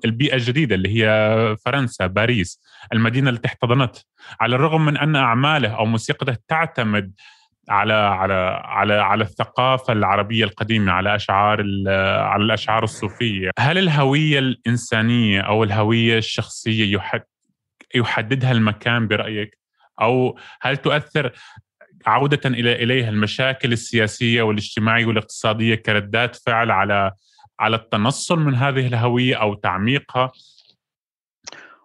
البيئة 0.05 0.35
الجديدة 0.35 0.75
اللي 0.75 0.89
هي 0.89 1.57
فرنسا 1.65 2.07
باريس 2.07 2.61
المدينة 2.93 3.31
التي 3.31 3.49
احتضنته 3.49 4.03
على 4.41 4.57
الرغم 4.57 4.85
من 4.85 4.97
أن 4.97 5.17
أعماله 5.17 5.69
أو 5.69 5.87
موسيقته 5.87 6.37
تعتمد 6.49 7.13
على 7.69 7.93
على 7.93 8.63
على 8.65 8.95
على 8.95 9.25
الثقافة 9.25 9.93
العربية 9.93 10.45
القديمة 10.45 10.93
على 10.93 11.15
أشعار 11.15 11.61
على 12.21 12.45
الأشعار 12.45 12.85
الصوفية 12.85 13.51
هل 13.59 13.79
الهوية 13.79 14.39
الإنسانية 14.39 15.41
أو 15.41 15.65
الهوية 15.65 16.19
الشخصية 16.19 16.95
يحد 16.95 17.23
يحددها 17.95 18.53
المكان 18.53 19.09
برأيك؟ 19.09 19.59
أو 20.01 20.39
هل 20.61 20.77
تؤثر 20.77 21.33
عودة 22.07 22.41
إلى 22.47 22.83
إليها 22.83 23.09
المشاكل 23.09 23.73
السياسية 23.73 24.43
والاجتماعية 24.43 25.07
والاقتصادية 25.07 25.75
كردات 25.75 26.37
فعل 26.37 26.71
على 26.71 27.13
على 27.61 27.77
التنصل 27.77 28.39
من 28.39 28.55
هذه 28.55 28.87
الهوية 28.87 29.35
أو 29.35 29.55
تعميقها؟ 29.55 30.33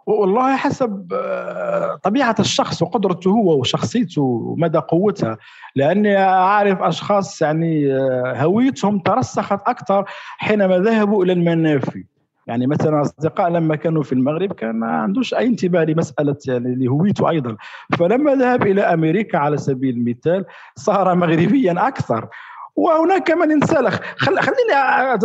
والله 0.06 0.56
حسب 0.56 1.14
آه، 1.14 2.00
طبيعة 2.04 2.36
الشخص 2.40 2.82
وقدرته 2.82 3.32
هو 3.32 3.60
وشخصيته 3.60 4.22
ومدى 4.22 4.78
قوتها. 4.78 5.38
لأني 5.76 6.18
أعرف 6.18 6.82
أشخاص 6.82 7.42
يعني 7.42 7.94
آه، 7.94 8.34
هويتهم 8.44 9.00
ترسخت 9.00 9.60
أكثر 9.68 10.06
حينما 10.38 10.78
ذهبوا 10.78 11.24
إلى 11.24 11.34
المنافي. 11.34 12.06
يعني 12.48 12.68
مثلا 12.68 13.02
أصدقاء 13.02 13.50
لما 13.50 13.76
كانوا 13.76 14.04
في 14.04 14.14
المغرب 14.14 14.54
كان 14.54 14.76
ما 14.76 14.88
عندوش 14.88 15.34
أي 15.34 15.48
انتباه 15.48 15.84
لمسألة 15.84 16.36
يعني 16.48 16.76
لهويته 16.76 17.30
أيضا. 17.30 17.58
فلما 18.00 18.36
ذهب 18.36 18.68
إلى 18.68 18.82
أمريكا 18.82 19.38
على 19.38 19.58
سبيل 19.58 19.96
المثال 19.96 20.46
صار 20.76 21.16
مغربيا 21.16 21.88
أكثر. 21.88 22.28
وهناك 22.76 23.32
من 23.32 23.52
انسلخ. 23.52 24.00
خل... 24.18 24.40
خليني 24.40 24.74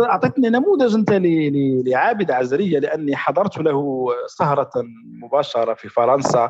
أعطيتني 0.01 0.49
نموذج 0.49 0.95
أنت 0.95 1.11
ل... 1.11 1.83
لعابد 1.89 2.31
عزرية 2.31 2.79
لأني 2.79 3.15
حضرت 3.15 3.57
له 3.57 4.07
سهرة 4.27 4.71
مباشرة 5.23 5.73
في 5.73 5.89
فرنسا. 5.89 6.49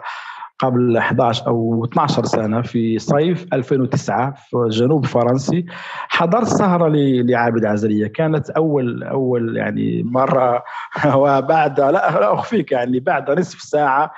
قبل 0.59 0.97
11 0.97 1.47
أو 1.47 1.85
12 1.85 2.25
سنة 2.25 2.61
في 2.61 2.99
صيف 2.99 3.45
2009 3.53 4.31
في 4.31 4.57
جنوب 4.69 5.05
فرنسي 5.05 5.65
حضرت 6.09 6.47
سهرة 6.47 6.91
لعابد 6.95 7.65
عزرية. 7.65 8.07
كانت 8.07 8.49
اول 8.49 9.03
أول 9.03 9.57
يعني 9.57 10.03
مرة 10.03 10.63
وبعد 11.15 11.79
لا, 11.79 11.91
لا 11.91 12.33
أخفيك 12.33 12.71
يعني 12.71 12.99
بعد 12.99 13.31
نصف 13.31 13.61
ساعة 13.61 14.11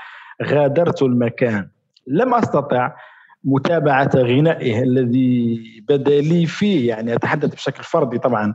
غادرت 0.43 1.01
المكان. 1.01 1.69
لم 2.07 2.33
أستطع 2.33 2.91
متابعة 3.43 4.09
غنائه 4.15 4.83
الذي 4.83 5.59
بدا 5.89 6.21
لي 6.21 6.45
فيه 6.45 6.87
يعني 6.89 7.15
أتحدث 7.15 7.55
بشكل 7.55 7.83
فردي 7.83 8.17
طبعا 8.17 8.53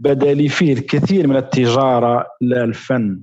بدا 0.00 0.34
لي 0.34 0.48
فيه 0.48 0.72
الكثير 0.72 1.26
من 1.26 1.36
التجارة 1.36 2.26
لا 2.40 2.64
الفن. 2.64 3.20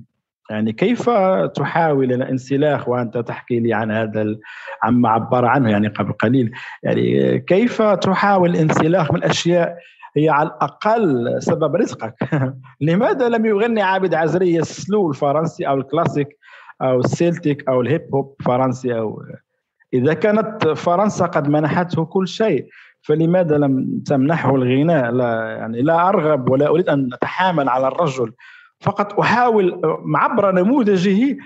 يعني 0.50 0.72
كيف 0.72 1.10
تحاول 1.54 2.12
الانسلاخ 2.12 2.88
وأنت 2.88 3.18
تحكي 3.18 3.60
لي 3.60 3.74
عن 3.74 3.90
هذا 3.90 4.36
عما 4.82 5.08
عبر 5.08 5.44
عنه 5.44 5.70
يعني 5.70 5.88
قبل 5.88 6.12
قليل؟ 6.12 6.50
يعني 6.82 7.38
كيف 7.38 7.82
تحاول 7.82 8.50
الانسلاخ 8.50 9.12
من 9.12 9.24
أشياء 9.24 9.76
هي 10.16 10.28
على 10.28 10.48
الأقل 10.48 11.36
سبب 11.38 11.76
رزقك؟ 11.76 12.14
لماذا 12.80 13.28
لم 13.28 13.46
يغني 13.46 13.82
عابد 13.82 14.14
عزري 14.14 14.58
السلو 14.58 15.10
الفرنسي 15.10 15.68
أو 15.68 15.74
الكلاسيك 15.74 16.38
أو 16.82 17.00
السيلتيك 17.00 17.68
أو 17.68 17.80
الهيب 17.80 18.14
هوب 18.14 18.36
فرنسي 18.44 18.98
أو 18.98 19.22
إذا 19.94 20.14
كانت 20.14 20.68
فرنسا 20.68 21.26
قد 21.26 21.48
منحته 21.48 22.04
كل 22.04 22.28
شيء 22.28 22.68
فلماذا 23.02 23.58
لم 23.58 24.02
تمنحه 24.06 24.54
الغناء؟ 24.54 25.10
لا 25.10 25.56
يعني 25.58 25.82
لا 25.82 26.08
أرغب 26.08 26.50
ولا 26.50 26.68
أريد 26.68 26.88
أن 26.88 27.10
أتحامل 27.12 27.68
على 27.68 27.88
الرجل 27.88 28.32
فقط 28.80 29.20
أحاول 29.20 29.80
عبر 30.14 30.52
نموذجه 30.52 31.36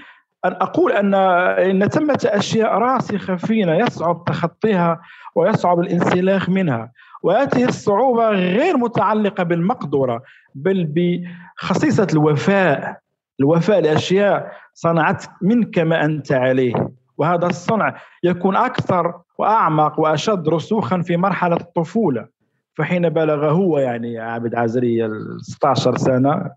أن 0.44 0.52
أقول 0.52 0.92
أن 0.92 1.14
إن 1.14 1.88
ثمة 1.88 2.18
أشياء 2.24 2.78
راسخة 2.78 3.36
فينا 3.36 3.76
يصعب 3.76 4.24
تخطيها 4.24 5.00
ويصعب 5.34 5.80
الانسلاخ 5.80 6.48
منها 6.50 6.92
وهذه 7.22 7.64
الصعوبة 7.64 8.30
غير 8.30 8.76
متعلقة 8.76 9.42
بالمقدرة 9.44 10.22
بل 10.54 10.92
بخصيصة 10.94 12.06
الوفاء 12.12 12.98
الوفاء 13.40 13.80
لأشياء 13.80 14.52
صنعت 14.74 15.24
منك 15.42 15.78
ما 15.78 16.04
أنت 16.04 16.32
عليه 16.32 16.90
وهذا 17.18 17.46
الصنع 17.46 17.96
يكون 18.24 18.56
أكثر 18.56 19.14
وأعمق 19.38 20.00
وأشد 20.00 20.48
رسوخا 20.48 21.02
في 21.02 21.16
مرحلة 21.16 21.56
الطفولة 21.56 22.26
فحين 22.74 23.08
بلغ 23.08 23.50
هو 23.50 23.78
يعني 23.78 24.18
عابد 24.18 24.54
عزري 24.54 25.08
16 25.38 25.96
سنة 25.96 26.50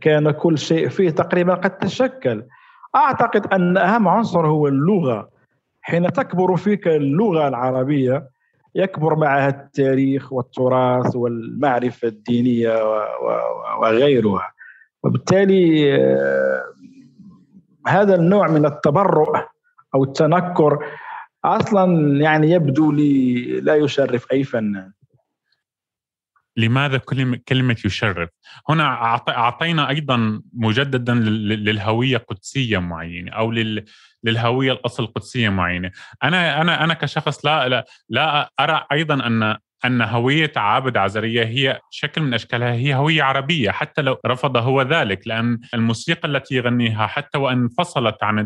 كان 0.00 0.30
كل 0.30 0.58
شيء 0.58 0.88
فيه 0.88 1.10
تقريبا 1.10 1.54
قد 1.54 1.78
تشكل. 1.78 2.44
أعتقد 2.96 3.46
أن 3.52 3.76
أهم 3.76 4.08
عنصر 4.08 4.46
هو 4.46 4.68
اللغة. 4.68 5.28
حين 5.82 6.12
تكبر 6.12 6.56
فيك 6.56 6.88
اللغة 6.88 7.48
العربية 7.48 8.28
يكبر 8.74 9.16
معها 9.16 9.48
التاريخ 9.48 10.32
والتراث 10.32 11.16
والمعرفة 11.16 12.08
الدينية 12.08 12.78
وغيرها. 13.80 14.52
وبالتالي 15.02 15.94
آه، 15.96 16.64
هذا 17.86 18.14
النوع 18.14 18.48
من 18.48 18.66
التبرؤ 18.66 19.36
أو 19.94 20.04
التنكر 20.04 20.78
أصلا 21.44 22.16
يعني 22.20 22.50
يبدو 22.50 22.92
لي 22.92 23.44
لا 23.60 23.74
يشرف 23.74 24.32
أي 24.32 24.44
فنان. 24.44 24.92
لماذا 26.56 26.98
كلمة 27.48 27.76
يشرف؟ 27.84 28.28
هنا 28.68 28.84
أعطينا 29.28 29.88
أيضا 29.88 30.42
مجددا 30.52 31.14
للهوية 31.14 32.16
قدسية 32.16 32.78
معينة 32.78 33.32
أو 33.32 33.52
للهوية 34.24 34.72
الأصل 34.72 35.06
قدسية 35.06 35.48
معينة 35.48 35.90
أنا 36.24 36.60
أنا 36.60 36.84
أنا 36.84 36.94
كشخص 36.94 37.44
لا 37.46 37.68
لا, 37.68 37.84
لا 38.08 38.50
أرى 38.60 38.86
أيضا 38.92 39.14
أن 39.14 39.56
أن 39.84 40.02
هوية 40.02 40.52
عابد 40.56 40.96
عزرية 40.96 41.44
هي 41.44 41.80
شكل 41.90 42.22
من 42.22 42.34
أشكالها 42.34 42.72
هي 42.72 42.94
هوية 42.94 43.22
عربية 43.22 43.70
حتى 43.70 44.02
لو 44.02 44.16
رفض 44.26 44.56
هو 44.56 44.82
ذلك 44.82 45.28
لأن 45.28 45.60
الموسيقى 45.74 46.28
التي 46.28 46.54
يغنيها 46.54 47.06
حتى 47.06 47.38
وإن 47.38 47.58
انفصلت 47.58 48.22
عن 48.22 48.38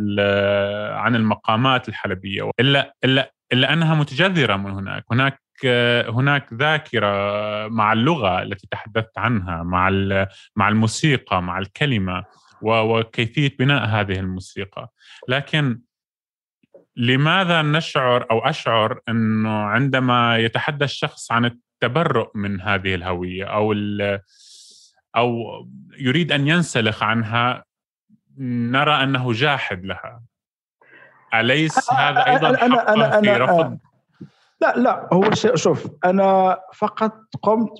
عن 0.92 1.16
المقامات 1.16 1.88
الحلبية 1.88 2.50
الا 2.60 2.94
الا 3.04 3.32
إلا 3.52 3.72
أنها 3.72 3.94
متجذرة 3.94 4.56
من 4.56 4.70
هناك 4.70 5.04
هناك 5.10 5.40
هناك 6.08 6.52
ذاكرة 6.52 7.08
مع 7.68 7.92
اللغة 7.92 8.42
التي 8.42 8.66
تحدثت 8.70 9.18
عنها 9.18 9.62
مع 9.62 9.90
مع 10.56 10.68
الموسيقى 10.68 11.42
مع 11.42 11.58
الكلمة 11.58 12.24
وكيفية 12.62 13.56
بناء 13.58 13.86
هذه 13.86 14.18
الموسيقى. 14.18 14.88
لكن 15.28 15.80
لماذا 16.96 17.62
نشعر 17.62 18.26
أو 18.30 18.38
أشعر 18.38 19.00
إنه 19.08 19.50
عندما 19.50 20.38
يتحدث 20.38 20.82
الشخص 20.82 21.32
عن 21.32 21.44
التبرؤ 21.44 22.30
من 22.34 22.60
هذه 22.60 22.94
الهوية 22.94 23.44
أو 23.44 23.74
أو 25.16 25.42
يريد 25.98 26.32
أن 26.32 26.48
ينسلخ 26.48 27.02
عنها 27.02 27.64
نرى 28.38 29.02
أنه 29.02 29.32
جاحد 29.32 29.84
لها. 29.84 30.22
أليس 31.34 31.92
هذا 31.92 32.26
أيضا 32.26 32.48
أنا 32.94 33.20
في 33.20 33.30
رفض؟ 33.30 33.78
لا 34.60 34.74
لا 34.76 35.08
هو 35.12 35.30
شوف 35.34 35.86
أنا 36.04 36.58
فقط 36.74 37.12
قمت 37.42 37.72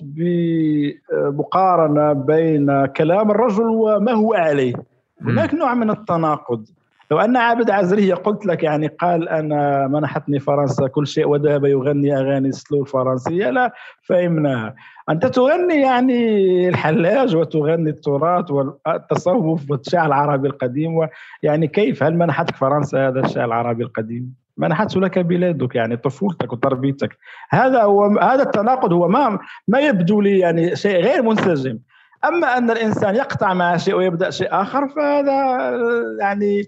بمقارنة 1.11 2.13
بين 2.13 2.85
كلام 2.85 3.31
الرجل 3.31 3.67
وما 3.67 4.11
هو 4.11 4.33
عليه. 4.33 4.73
هناك 5.21 5.53
نوع 5.53 5.73
من 5.73 5.89
التناقض. 5.89 6.65
لو 7.11 7.19
أن 7.19 7.37
عابد 7.37 7.69
عزري 7.69 8.13
قلت 8.13 8.45
لك 8.45 8.63
يعني 8.63 8.87
قال 8.87 9.29
أنا 9.29 9.87
منحتني 9.87 10.39
فرنسا 10.39 10.87
كل 10.87 11.07
شيء 11.07 11.27
وذهب 11.27 11.65
يغني 11.65 12.17
أغاني 12.17 12.51
سلو 12.51 12.81
الفرنسيه 12.81 13.49
لا 13.49 13.73
فهمناها. 14.01 14.75
أنت 15.09 15.25
تغني 15.25 15.81
يعني 15.81 16.69
الحلاج 16.69 17.35
وتغني 17.35 17.89
التراث 17.89 18.51
والتصوف 18.51 19.71
والشعر 19.71 20.05
العربي 20.05 20.47
القديم 20.47 21.07
ويعني 21.43 21.67
كيف؟ 21.67 22.03
هل 22.03 22.15
منحتك 22.15 22.55
فرنسا 22.55 23.07
هذا 23.07 23.19
الشعر 23.19 23.45
العربي 23.45 23.83
القديم؟ 23.83 24.33
منحته 24.57 25.01
لك 25.01 25.19
بلادك 25.19 25.75
يعني 25.75 25.97
طفولتك 25.97 26.53
وتربيتك. 26.53 27.17
هذا 27.49 27.81
هو 27.81 28.19
هذا 28.19 28.43
التناقض 28.43 28.93
هو 28.93 29.07
ما 29.07 29.39
ما 29.67 29.79
يبدو 29.79 30.21
لي 30.21 30.39
يعني 30.39 30.75
شيء 30.75 31.01
غير 31.01 31.21
منسجم. 31.21 31.79
أما 32.25 32.57
أن 32.57 32.71
الإنسان 32.71 33.15
يقطع 33.15 33.53
مع 33.53 33.77
شيء 33.77 33.95
ويبدأ 33.95 34.29
شيء 34.29 34.47
آخر 34.51 34.87
فهذا 34.89 35.71
يعني 36.19 36.63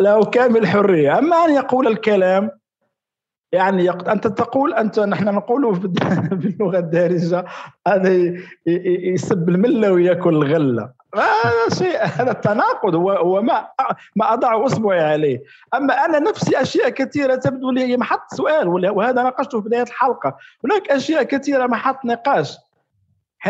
له 0.00 0.24
كامل 0.24 0.56
الحريه 0.56 1.18
أما 1.18 1.36
أن 1.36 1.54
يقول 1.54 1.86
الكلام 1.86 2.50
يعني 3.52 3.84
يقت... 3.84 4.08
أنت 4.08 4.26
تقول 4.26 4.74
أنت 4.74 5.00
نحن 5.00 5.24
نقول 5.24 5.78
باللغة 6.32 6.78
الدارجة 6.84 7.44
هذا 7.88 8.34
يسب 8.66 9.48
الملة 9.48 9.92
وياكل 9.92 10.34
الغلة. 10.34 10.90
هذا 11.14 11.74
شيء 11.78 12.04
هذا 12.04 12.30
التناقض 12.30 12.94
هو 12.94 13.10
هو 13.10 13.42
ما 13.42 13.68
ما 14.16 14.32
اضع 14.32 14.66
اصبعي 14.66 15.00
عليه. 15.00 15.42
أما 15.74 15.94
أنا 15.94 16.18
نفسي 16.18 16.60
أشياء 16.60 16.88
كثيرة 16.88 17.34
تبدو 17.34 17.70
لي 17.70 17.96
محط 17.96 18.34
سؤال 18.34 18.68
وهذا 18.68 19.22
ناقشته 19.22 19.60
في 19.60 19.68
بداية 19.68 19.82
الحلقة. 19.82 20.36
هناك 20.64 20.90
أشياء 20.90 21.22
كثيرة 21.22 21.66
محط 21.66 22.04
نقاش. 22.04 22.56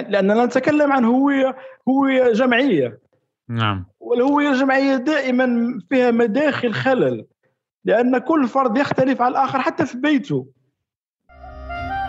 لأننا 0.08 0.44
نتكلم 0.44 0.92
عن 0.92 1.04
هويه 1.04 1.56
هوية 1.88 2.32
جمعية. 2.32 2.98
نعم. 3.48 3.86
والهوية 4.00 4.48
الجمعية 4.48 4.96
دائما 4.96 5.78
فيها 5.90 6.10
مداخل 6.10 6.72
خلل. 6.74 7.26
لأن 7.84 8.18
كل 8.18 8.48
فرد 8.48 8.78
يختلف 8.78 9.22
عن 9.22 9.30
الآخر 9.30 9.60
حتى 9.60 9.86
في 9.86 9.98
بيته. 9.98 10.46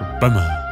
ربما 0.01 0.63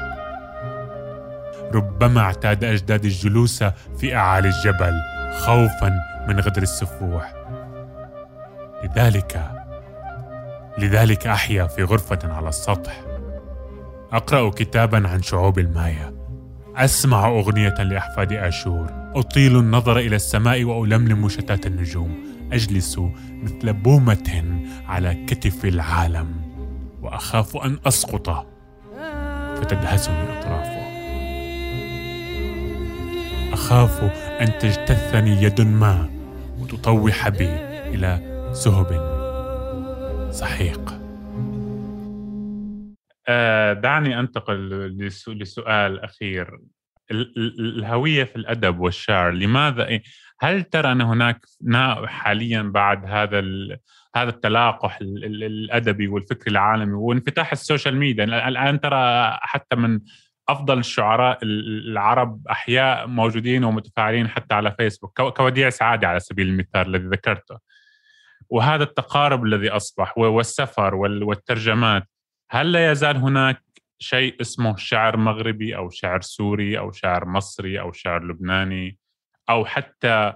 ربما 1.74 2.22
اعتاد 2.22 2.64
اجدادي 2.64 3.08
الجلوس 3.08 3.64
في 3.98 4.16
أعالي 4.16 4.48
الجبل 4.48 4.94
خوفا 5.40 6.00
من 6.28 6.40
غدر 6.40 6.62
السفوح. 6.62 7.34
لذلك 8.84 9.52
لذلك 10.78 11.28
أحيا 11.28 11.68
في 11.68 11.84
غرفة 11.84 12.34
على 12.34 12.50
السطح. 12.50 13.02
أقرأ 14.12 14.50
كتابا 14.50 15.08
عن 15.08 15.22
شعوب 15.22 15.60
المايا. 15.60 16.14
أسمع 16.76 17.28
أغنية 17.28 17.84
لأحفاد 17.84 18.34
آشور. 18.34 18.88
أطيل 19.16 19.60
النظر 19.60 19.98
إلى 19.98 20.16
السماء 20.16 20.64
وألملم 20.64 21.30
شتات 21.30 21.66
النجوم. 21.68 22.31
اجلس 22.54 23.00
مثل 23.44 23.74
بومة 23.74 24.62
على 24.88 25.26
كتف 25.26 25.66
العالم 25.66 26.42
وأخاف 27.02 27.58
أن 27.58 27.80
أسقط. 27.86 28.48
فتدهسني 29.58 30.40
اطرافه 30.40 30.82
أخاف 33.54 34.04
أن 34.42 34.60
تجتثني 34.60 35.44
يد 35.44 35.62
ما 35.62 36.10
وتطوح 36.60 37.30
بي 37.30 37.50
إلى 37.94 38.20
سهب 38.54 39.12
سحيق. 40.32 41.02
آه، 43.28 43.74
دعني 43.74 44.20
أنتقل 44.20 44.70
لسؤال 45.28 46.00
أخير. 46.00 46.60
الهوية 47.60 48.24
في 48.24 48.36
الأدب 48.36 48.80
والشعر 48.80 49.32
لماذا 49.32 49.88
هل 50.42 50.64
ترى 50.64 50.92
أن 50.92 51.02
هناك 51.02 51.46
حاليا 52.06 52.62
بعد 52.62 53.06
هذا 53.06 53.40
هذا 54.16 54.30
التلاقح 54.30 55.00
الأدبي 55.02 56.08
والفكري 56.08 56.52
العالمي 56.52 56.94
وانفتاح 56.94 57.52
ال 57.52 57.58
social 57.58 57.98
media؟ 57.98 58.24
الآن 58.24 58.80
ترى 58.82 59.32
حتى 59.42 59.76
من 59.76 60.00
أفضل 60.50 60.80
الشعراء 60.80 61.40
العرب 61.44 62.48
أحياء 62.48 63.08
موجودين 63.08 63.64
ومتفاعلين 63.64 64.28
حتى 64.28 64.56
على 64.56 64.76
فيسبوك 64.78 65.22
كوديع 65.22 65.70
سعادي 65.70 66.06
على 66.06 66.20
سبيل 66.20 66.48
المثال 66.48 66.96
الذي 66.96 67.08
ذكرته. 67.08 67.58
وهذا 68.50 68.84
التقارب 68.84 69.46
الذي 69.46 69.70
أصبح 69.70 70.18
والسفر 70.18 70.96
والترجمات 70.96 72.08
هل 72.52 72.72
لا 72.72 72.92
يزال 72.92 73.18
هناك 73.18 73.64
شيء 74.00 74.42
اسمه 74.42 74.76
شعر 74.76 75.18
مغربي 75.18 75.76
أو 75.76 75.90
شعر 75.90 76.22
سوري 76.22 76.80
أو 76.80 76.92
شعر 76.92 77.26
مصري 77.26 77.80
أو 77.80 77.92
شعر 77.92 78.24
لبناني؟ 78.24 78.98
أو 79.52 79.66
حتى 79.66 80.34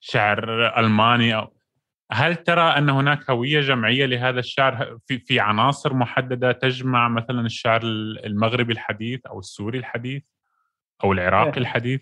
شعر 0.00 0.68
ألماني 0.78 1.36
أو 1.36 1.52
هل 2.12 2.36
ترى 2.36 2.62
أن 2.62 2.90
هناك 2.90 3.30
هوية 3.30 3.60
جمعية 3.60 4.06
لهذا 4.06 4.38
الشعر 4.38 4.98
في 5.06 5.18
في 5.18 5.40
عناصر 5.40 5.94
محددة 5.94 6.52
تجمع 6.52 7.08
مثلا 7.08 7.40
الشعر 7.40 7.80
المغربي 8.26 8.72
الحديث 8.72 9.26
أو 9.26 9.38
السوري 9.38 9.78
الحديث 9.78 10.22
أو 11.04 11.12
العراقي 11.12 11.56
آه. 11.56 11.58
الحديث؟ 11.58 12.00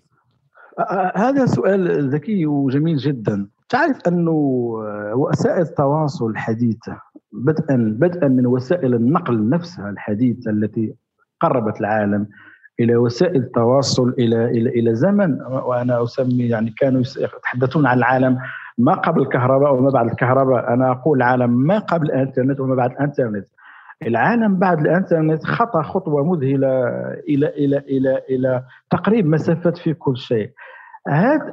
هذا 1.16 1.46
سؤال 1.46 2.10
ذكي 2.10 2.46
وجميل 2.46 2.96
جدا 2.96 3.48
تعرف 3.68 3.98
أنه 4.08 4.32
وسائل 5.14 5.62
التواصل 5.62 6.30
الحديثة 6.30 7.00
بدءا 7.32 7.96
بدءا 7.98 8.28
من 8.28 8.46
وسائل 8.46 8.94
النقل 8.94 9.48
نفسها 9.48 9.90
الحديثة 9.90 10.50
التي 10.50 10.94
قربت 11.40 11.80
العالم 11.80 12.28
إلى 12.80 12.96
وسائل 12.96 13.36
التواصل 13.36 14.14
إلى 14.18 14.44
إلى 14.44 14.70
إلى 14.70 14.94
زمن 14.94 15.42
وأنا 15.42 16.02
أسمي 16.02 16.48
يعني 16.48 16.74
كانوا 16.78 17.00
يتحدثون 17.00 17.86
عن 17.86 17.98
العالم 17.98 18.38
ما 18.78 18.94
قبل 18.94 19.22
الكهرباء 19.22 19.74
وما 19.74 19.90
بعد 19.90 20.10
الكهرباء. 20.10 20.72
أنا 20.72 20.90
أقول 20.90 21.18
العالم 21.18 21.50
ما 21.50 21.78
قبل 21.78 22.06
الإنترنت 22.06 22.60
وما 22.60 22.74
بعد 22.74 22.90
الإنترنت. 22.90 23.46
العالم 24.06 24.56
بعد 24.58 24.80
الإنترنت 24.80 25.44
خطى 25.44 25.82
خطوة 25.82 26.24
مذهلة 26.24 26.88
إلى 27.28 27.48
إلى 27.48 27.78
إلى 27.78 28.22
إلى 28.30 28.62
تقريب 28.90 29.26
مسافات 29.26 29.78
في 29.78 29.94
كل 29.94 30.16
شيء. 30.16 30.50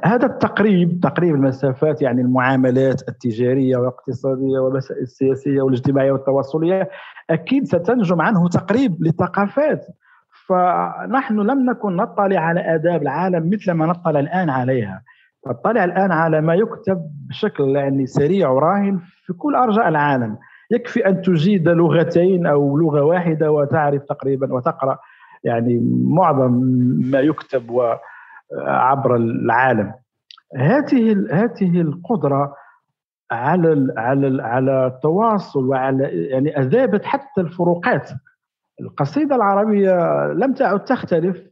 هذا 0.04 0.26
التقريب 0.26 1.00
تقريب 1.02 1.34
المسافات 1.34 2.02
يعني 2.02 2.20
المعاملات 2.20 3.08
التجارية 3.08 3.76
والاقتصادية 3.76 4.58
والمسائل 4.58 5.02
السياسية 5.02 5.62
والاجتماعية 5.62 6.12
والتواصلية 6.12 6.88
أكيد 7.30 7.66
ستنجم 7.66 8.20
عنه 8.20 8.48
تقريب 8.48 9.02
للثقافات 9.02 9.86
فنحن 10.48 11.40
لم 11.40 11.70
نكن 11.70 11.96
نطلع 11.96 12.40
على 12.40 12.74
آداب 12.74 13.02
العالم 13.02 13.50
مثل 13.52 13.72
ما 13.72 13.86
نطلع 13.86 14.20
الآن 14.20 14.50
عليها. 14.50 15.02
نطلع 15.46 15.84
الآن 15.84 16.12
على 16.12 16.40
ما 16.40 16.54
يكتب 16.54 17.00
بشكل 17.28 17.76
يعني 17.76 18.06
سريع 18.06 18.48
وراهن 18.48 19.00
في 19.26 19.32
كل 19.32 19.54
أرجاء 19.54 19.88
العالم. 19.88 20.36
يكفي 20.70 21.06
أن 21.06 21.22
تجيد 21.22 21.68
لغتين 21.68 22.46
أو 22.46 22.78
لغة 22.78 23.02
واحدة 23.02 23.50
وتعرف 23.52 24.02
تقريبا 24.02 24.54
وتقرأ 24.54 24.98
يعني 25.44 25.80
معظم 26.08 26.52
ما 27.10 27.20
يكتب 27.20 27.80
عبر 28.66 29.16
العالم. 29.16 29.94
هذه 30.56 31.26
هذه 31.32 31.80
القدرة 31.80 32.54
على 33.30 33.94
على 33.96 34.42
على 34.42 34.86
التواصل 34.86 35.68
وعلى 35.68 36.04
يعني 36.04 36.58
أذابت 36.58 37.04
حتى 37.04 37.40
الفروقات. 37.40 38.10
القصيدة 38.80 39.36
العربية 39.36 40.26
لم 40.32 40.52
تعد 40.54 40.84
تختلف 40.84 41.42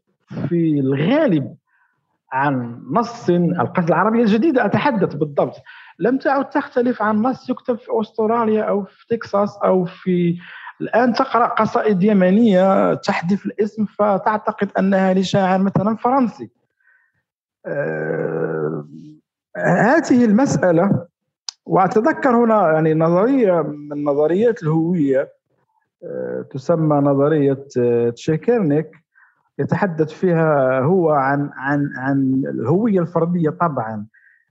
في 0.48 0.80
الغالب 0.80 1.56
عن 2.32 2.82
نص 2.90 3.30
القصيدة 3.30 3.88
العربية 3.94 4.20
الجديدة 4.20 4.64
أتحدث 4.64 5.14
بالضبط. 5.14 5.54
لم 5.98 6.18
تعد 6.18 6.48
تختلف 6.50 7.02
عن 7.02 7.16
نص 7.22 7.50
يكتب 7.50 7.78
في 7.78 7.86
أستراليا 8.00 8.62
أو 8.62 8.84
في 8.84 9.06
تكساس 9.08 9.58
أو 9.64 9.84
في 9.84 10.38
الآن 10.80 11.12
تقرأ 11.12 11.46
قصائد 11.46 12.02
يمنية 12.02 12.94
تحذف 12.94 13.46
الاسم 13.46 13.84
فتعتقد 13.84 14.68
أنها 14.78 15.14
لشاعر 15.14 15.58
مثلا 15.62 15.96
فرنسي. 15.96 16.50
آه 17.66 18.84
هذه 19.56 20.24
المسألة 20.24 21.06
وأتذكر 21.66 22.36
هنا 22.44 22.72
يعني 22.72 22.94
نظرية 22.94 23.62
من 23.62 24.04
نظريات 24.04 24.62
الهوية 24.62 25.28
تسمى 26.50 26.96
نظرية 26.96 27.64
آه، 27.78 28.10
تشيكيرنيك 28.10 28.90
يتحدث 29.58 30.12
فيها 30.12 30.80
هو 30.80 31.10
عن 31.10 31.50
عن 31.56 31.90
عن 31.96 32.42
الهوية 32.54 33.00
الفردية 33.00 33.50
طبعا 33.50 34.06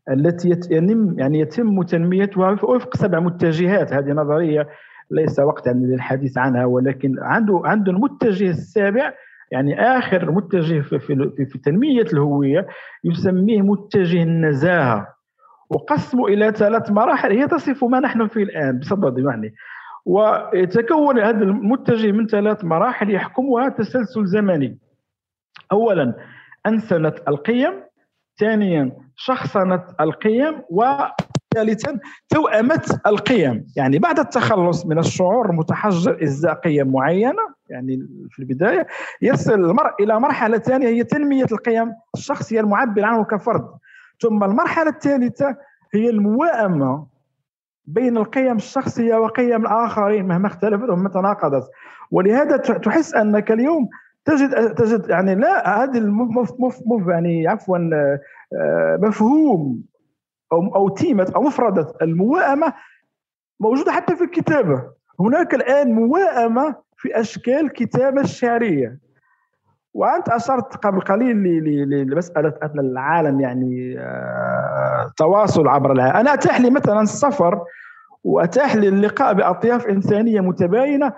التي 0.10 0.50
يتم 0.50 1.20
يعني 1.20 1.40
يتم 1.40 1.84
تنميتها 1.84 2.52
وفق 2.52 2.96
سبع 2.96 3.20
متجهات. 3.20 3.94
هذه 3.94 4.12
نظرية 4.12 4.68
ليس 5.12 5.40
وقت 5.40 5.68
يعني 5.68 5.86
للحديث 5.86 6.38
عنها 6.38 6.66
ولكن 6.66 7.16
عنده 7.20 7.62
عنده 7.66 7.92
المتجه 7.92 8.50
السابع 8.50 9.14
يعني 9.52 9.82
آخر 9.82 10.32
متجه 10.32 10.82
في, 10.82 11.00
في, 11.00 11.46
في 11.46 11.60
تنمية 11.60 12.06
الهوية 12.14 12.68
يسميه 13.04 13.62
متجه 13.62 14.24
النزاهة. 14.24 15.08
وقسمه 15.70 16.28
إلى 16.28 16.52
ثلاث 16.52 16.92
مراحل 16.92 17.32
هي 17.32 17.48
تصف 17.48 17.84
ما 17.84 18.00
نحن 18.00 18.28
فيه 18.28 18.44
الآن. 18.44 18.80
بصدد 18.80 19.18
يعني. 19.18 19.54
ويتكون 20.06 21.20
هذا 21.20 21.44
المتجه 21.44 22.12
من 22.12 22.28
ثلاث 22.28 22.64
مراحل 22.64 23.10
يحكمها 23.10 23.70
تسلسل 23.70 24.26
زمني. 24.26 24.78
اولا 25.72 26.14
انسنه 26.68 27.14
القيم 27.28 27.74
ثانيا 28.40 28.92
شخصنه 29.16 29.84
القيم 30.00 30.62
ثالثا 31.54 32.00
توأمة 32.30 33.00
القيم. 33.08 33.68
يعني 33.76 34.00
بعد 34.00 34.20
التخلص 34.20 34.86
من 34.86 35.00
الشعور 35.00 35.50
المتحجر 35.50 36.24
إزاء 36.24 36.54
قيم 36.54 36.92
معينة 36.92 37.52
يعني 37.70 38.08
في 38.30 38.40
البداية 38.40 38.88
يصل 39.22 39.54
المرء 39.54 39.94
إلى 40.00 40.20
مرحلة 40.20 40.58
ثانية 40.58 40.88
هي 40.88 41.04
تنمية 41.04 41.46
القيم 41.52 41.94
الشخصية 42.16 42.60
المعبر 42.60 43.06
عنه 43.06 43.24
كفرد. 43.24 43.70
ثم 44.22 44.44
المرحلة 44.44 44.90
الثالثة 44.90 45.56
هي 45.94 46.10
المواءمة 46.10 47.08
بين 47.86 48.18
القيم 48.18 48.56
الشخصية 48.56 49.16
وقيم 49.16 49.62
الآخرين 49.62 50.28
مهما 50.28 50.48
اختلفت 50.48 50.90
ومهما 50.90 51.10
تناقضت. 51.10 51.70
ولهذا 52.12 52.58
تحس 52.58 53.14
أنك 53.16 53.52
اليوم 53.52 53.90
تجد 54.26 54.76
تجد 54.76 55.10
يعني 55.10 55.36
لا 55.36 55.86
مف 55.96 57.08
يعني 57.08 57.48
عفوا 57.48 57.78
آه، 58.54 59.00
مفهوم 59.02 59.84
أو 60.54 60.76
أو 60.76 60.90
تيمة 60.90 61.32
أو 61.36 61.42
مفردة 61.42 61.94
المواءمة 62.02 62.74
موجودة 63.60 63.92
حتى 63.92 64.16
في 64.16 64.24
الكتابة. 64.24 64.84
هناك 65.20 65.54
الآن 65.54 65.92
مواءمة 65.92 66.76
في 66.98 67.20
أشكال 67.20 67.66
الكتابه 67.66 68.22
الشعرية. 68.22 69.00
وأنت 69.94 70.30
أشرت 70.30 70.76
قبل 70.76 71.02
قليل 71.02 71.38
لمسألة 71.90 72.54
أن 72.64 72.80
العالم 72.80 73.40
يعني 73.40 73.96
آه، 74.00 75.12
تواصل 75.18 75.68
عبر 75.68 75.92
العالم 75.92 76.16
أنا 76.16 76.34
اتاح 76.34 76.62
لي 76.62 76.70
مثلا 76.70 77.02
السفر 77.02 77.62
واتاح 78.24 78.76
لي 78.76 78.88
اللقاء 78.88 79.34
بأطياف 79.34 79.88
إنسانية 79.88 80.42
متباينة. 80.42 81.14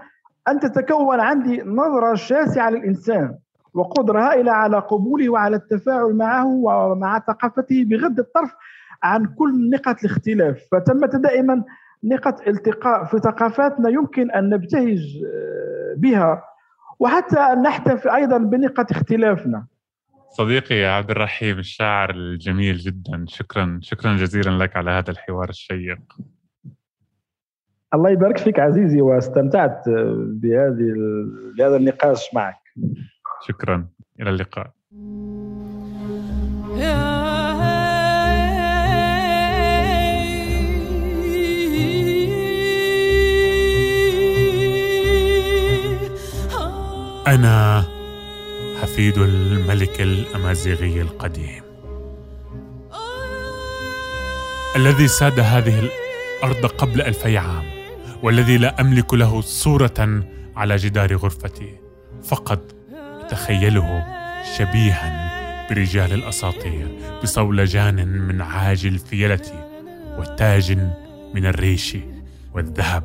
أن 0.47 0.59
تتكون 0.59 1.19
عندي 1.19 1.61
نظرة 1.65 2.15
شاسعة 2.15 2.69
للإنسان 2.69 3.35
وقدرة 3.73 4.21
هائلة 4.21 4.51
على 4.51 4.79
قبوله 4.79 5.29
وعلى 5.29 5.55
التفاعل 5.55 6.13
معه 6.13 6.47
ومع 6.47 7.19
ثقافته 7.19 7.85
بغض 7.85 8.19
الطرف 8.19 8.51
عن 9.03 9.25
كل 9.25 9.69
نقط 9.69 9.95
الاختلاف. 9.99 10.57
فتمت 10.71 11.15
دائما 11.15 11.63
نقط 12.03 12.47
التقاء 12.47 13.03
في 13.03 13.19
ثقافاتنا 13.19 13.89
يمكن 13.89 14.31
أن 14.31 14.49
نبتهج 14.49 15.23
آه، 15.25 15.95
بها. 15.97 16.43
وحتى 17.03 17.55
نحتفل 17.65 18.09
أيضا 18.09 18.37
بنقط 18.37 18.91
اختلافنا. 18.91 19.65
صديقي 20.29 20.83
عبد 20.83 21.11
الرحيم 21.11 21.59
الشاعر 21.59 22.09
الجميل 22.09 22.77
جدا. 22.77 23.25
شكرا 23.27 23.79
شكرا 23.81 24.15
جزيلا 24.15 24.63
لك 24.63 24.77
على 24.77 24.91
هذا 24.91 25.11
الحوار 25.11 25.49
الشيق. 25.49 25.99
الله 27.93 28.09
يبارك 28.09 28.37
فيك 28.37 28.59
عزيزي 28.59 29.01
واستمتعت 29.01 29.83
بهذه 30.17 30.93
بهذا 31.57 31.75
النقاش 31.75 32.33
معك. 32.33 32.61
شكرا. 33.47 33.87
إلى 34.19 34.29
اللقاء. 34.29 34.71
أنا 47.27 47.83
حفيد 48.81 49.17
الملك 49.17 50.01
الأمازيغي 50.01 51.01
القديم. 51.01 51.63
الذي 54.75 55.07
ساد 55.07 55.39
هذه 55.39 55.79
الأرض 55.79 56.65
قبل 56.65 57.01
ألفي 57.01 57.37
عام 57.37 57.63
والذي 58.23 58.57
لا 58.57 58.81
أملك 58.81 59.13
له 59.13 59.41
صورة 59.41 60.23
على 60.55 60.75
جدار 60.75 61.15
غرفتي 61.15 61.79
فقط 62.23 62.75
أتخيله 63.21 64.05
شبيها 64.57 65.33
برجال 65.69 66.13
الأساطير 66.13 66.87
بصولجان 67.23 68.07
من 68.07 68.41
عاج 68.41 68.85
الفيلة 68.85 69.69
وتاج 70.19 70.77
من 71.33 71.45
الريش 71.45 71.97
والذهب. 72.53 73.03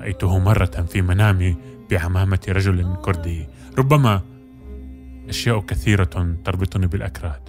رأيته 0.00 0.38
مرة 0.38 0.86
في 0.88 1.02
منامي 1.02 1.56
بعمامة 1.90 2.40
رجل 2.48 2.96
كردي. 3.04 3.48
ربما 3.78 4.22
أشياء 5.28 5.60
كثيرة 5.60 6.36
تربطني 6.44 6.86
بالأكراد. 6.86 7.48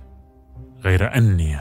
غير 0.84 1.18
أني 1.18 1.60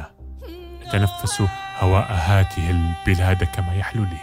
أتنفس 0.87 1.43
هواء 1.81 2.12
هذه 2.12 2.70
البلاد 2.70 3.45
كما 3.45 3.74
يحلو 3.74 4.03
لي 4.03 4.20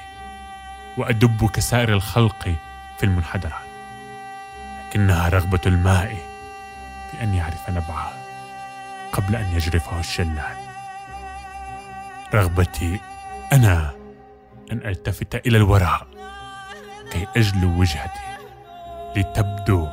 وأدب 0.98 1.50
كسائر 1.50 1.94
الخلق 1.94 2.44
في 2.98 3.04
المنحدرات. 3.04 3.66
لكنها 4.90 5.30
رغبة 5.30 5.62
الماء 5.66 6.16
في 7.12 7.24
أن 7.24 7.34
يعرف 7.34 7.70
نبعه 7.70 8.14
قبل 9.12 9.36
أن 9.36 9.56
يجرفه 9.56 10.00
الشلال. 10.00 10.58
رغبتي 12.34 13.00
أنا 13.54 13.92
أن 14.72 14.78
ألتفت 14.78 15.48
إلى 15.48 15.58
الوراء 15.58 16.08
كي 17.12 17.28
أجلو 17.38 17.80
وجهتي. 17.80 18.35
لتبدو 19.16 19.88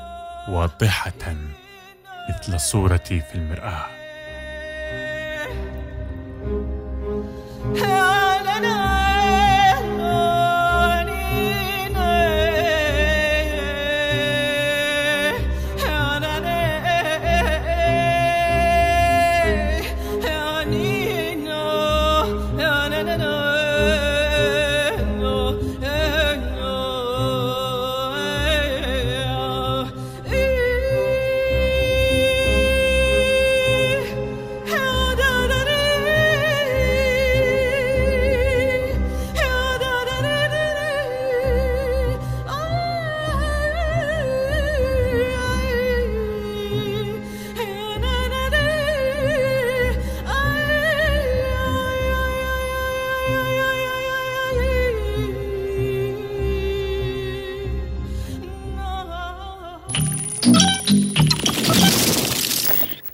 واضحة 0.49 1.35
مثل 2.31 2.61
صورتي 2.61 3.21
في 3.21 3.35
المرآة. 3.35 3.87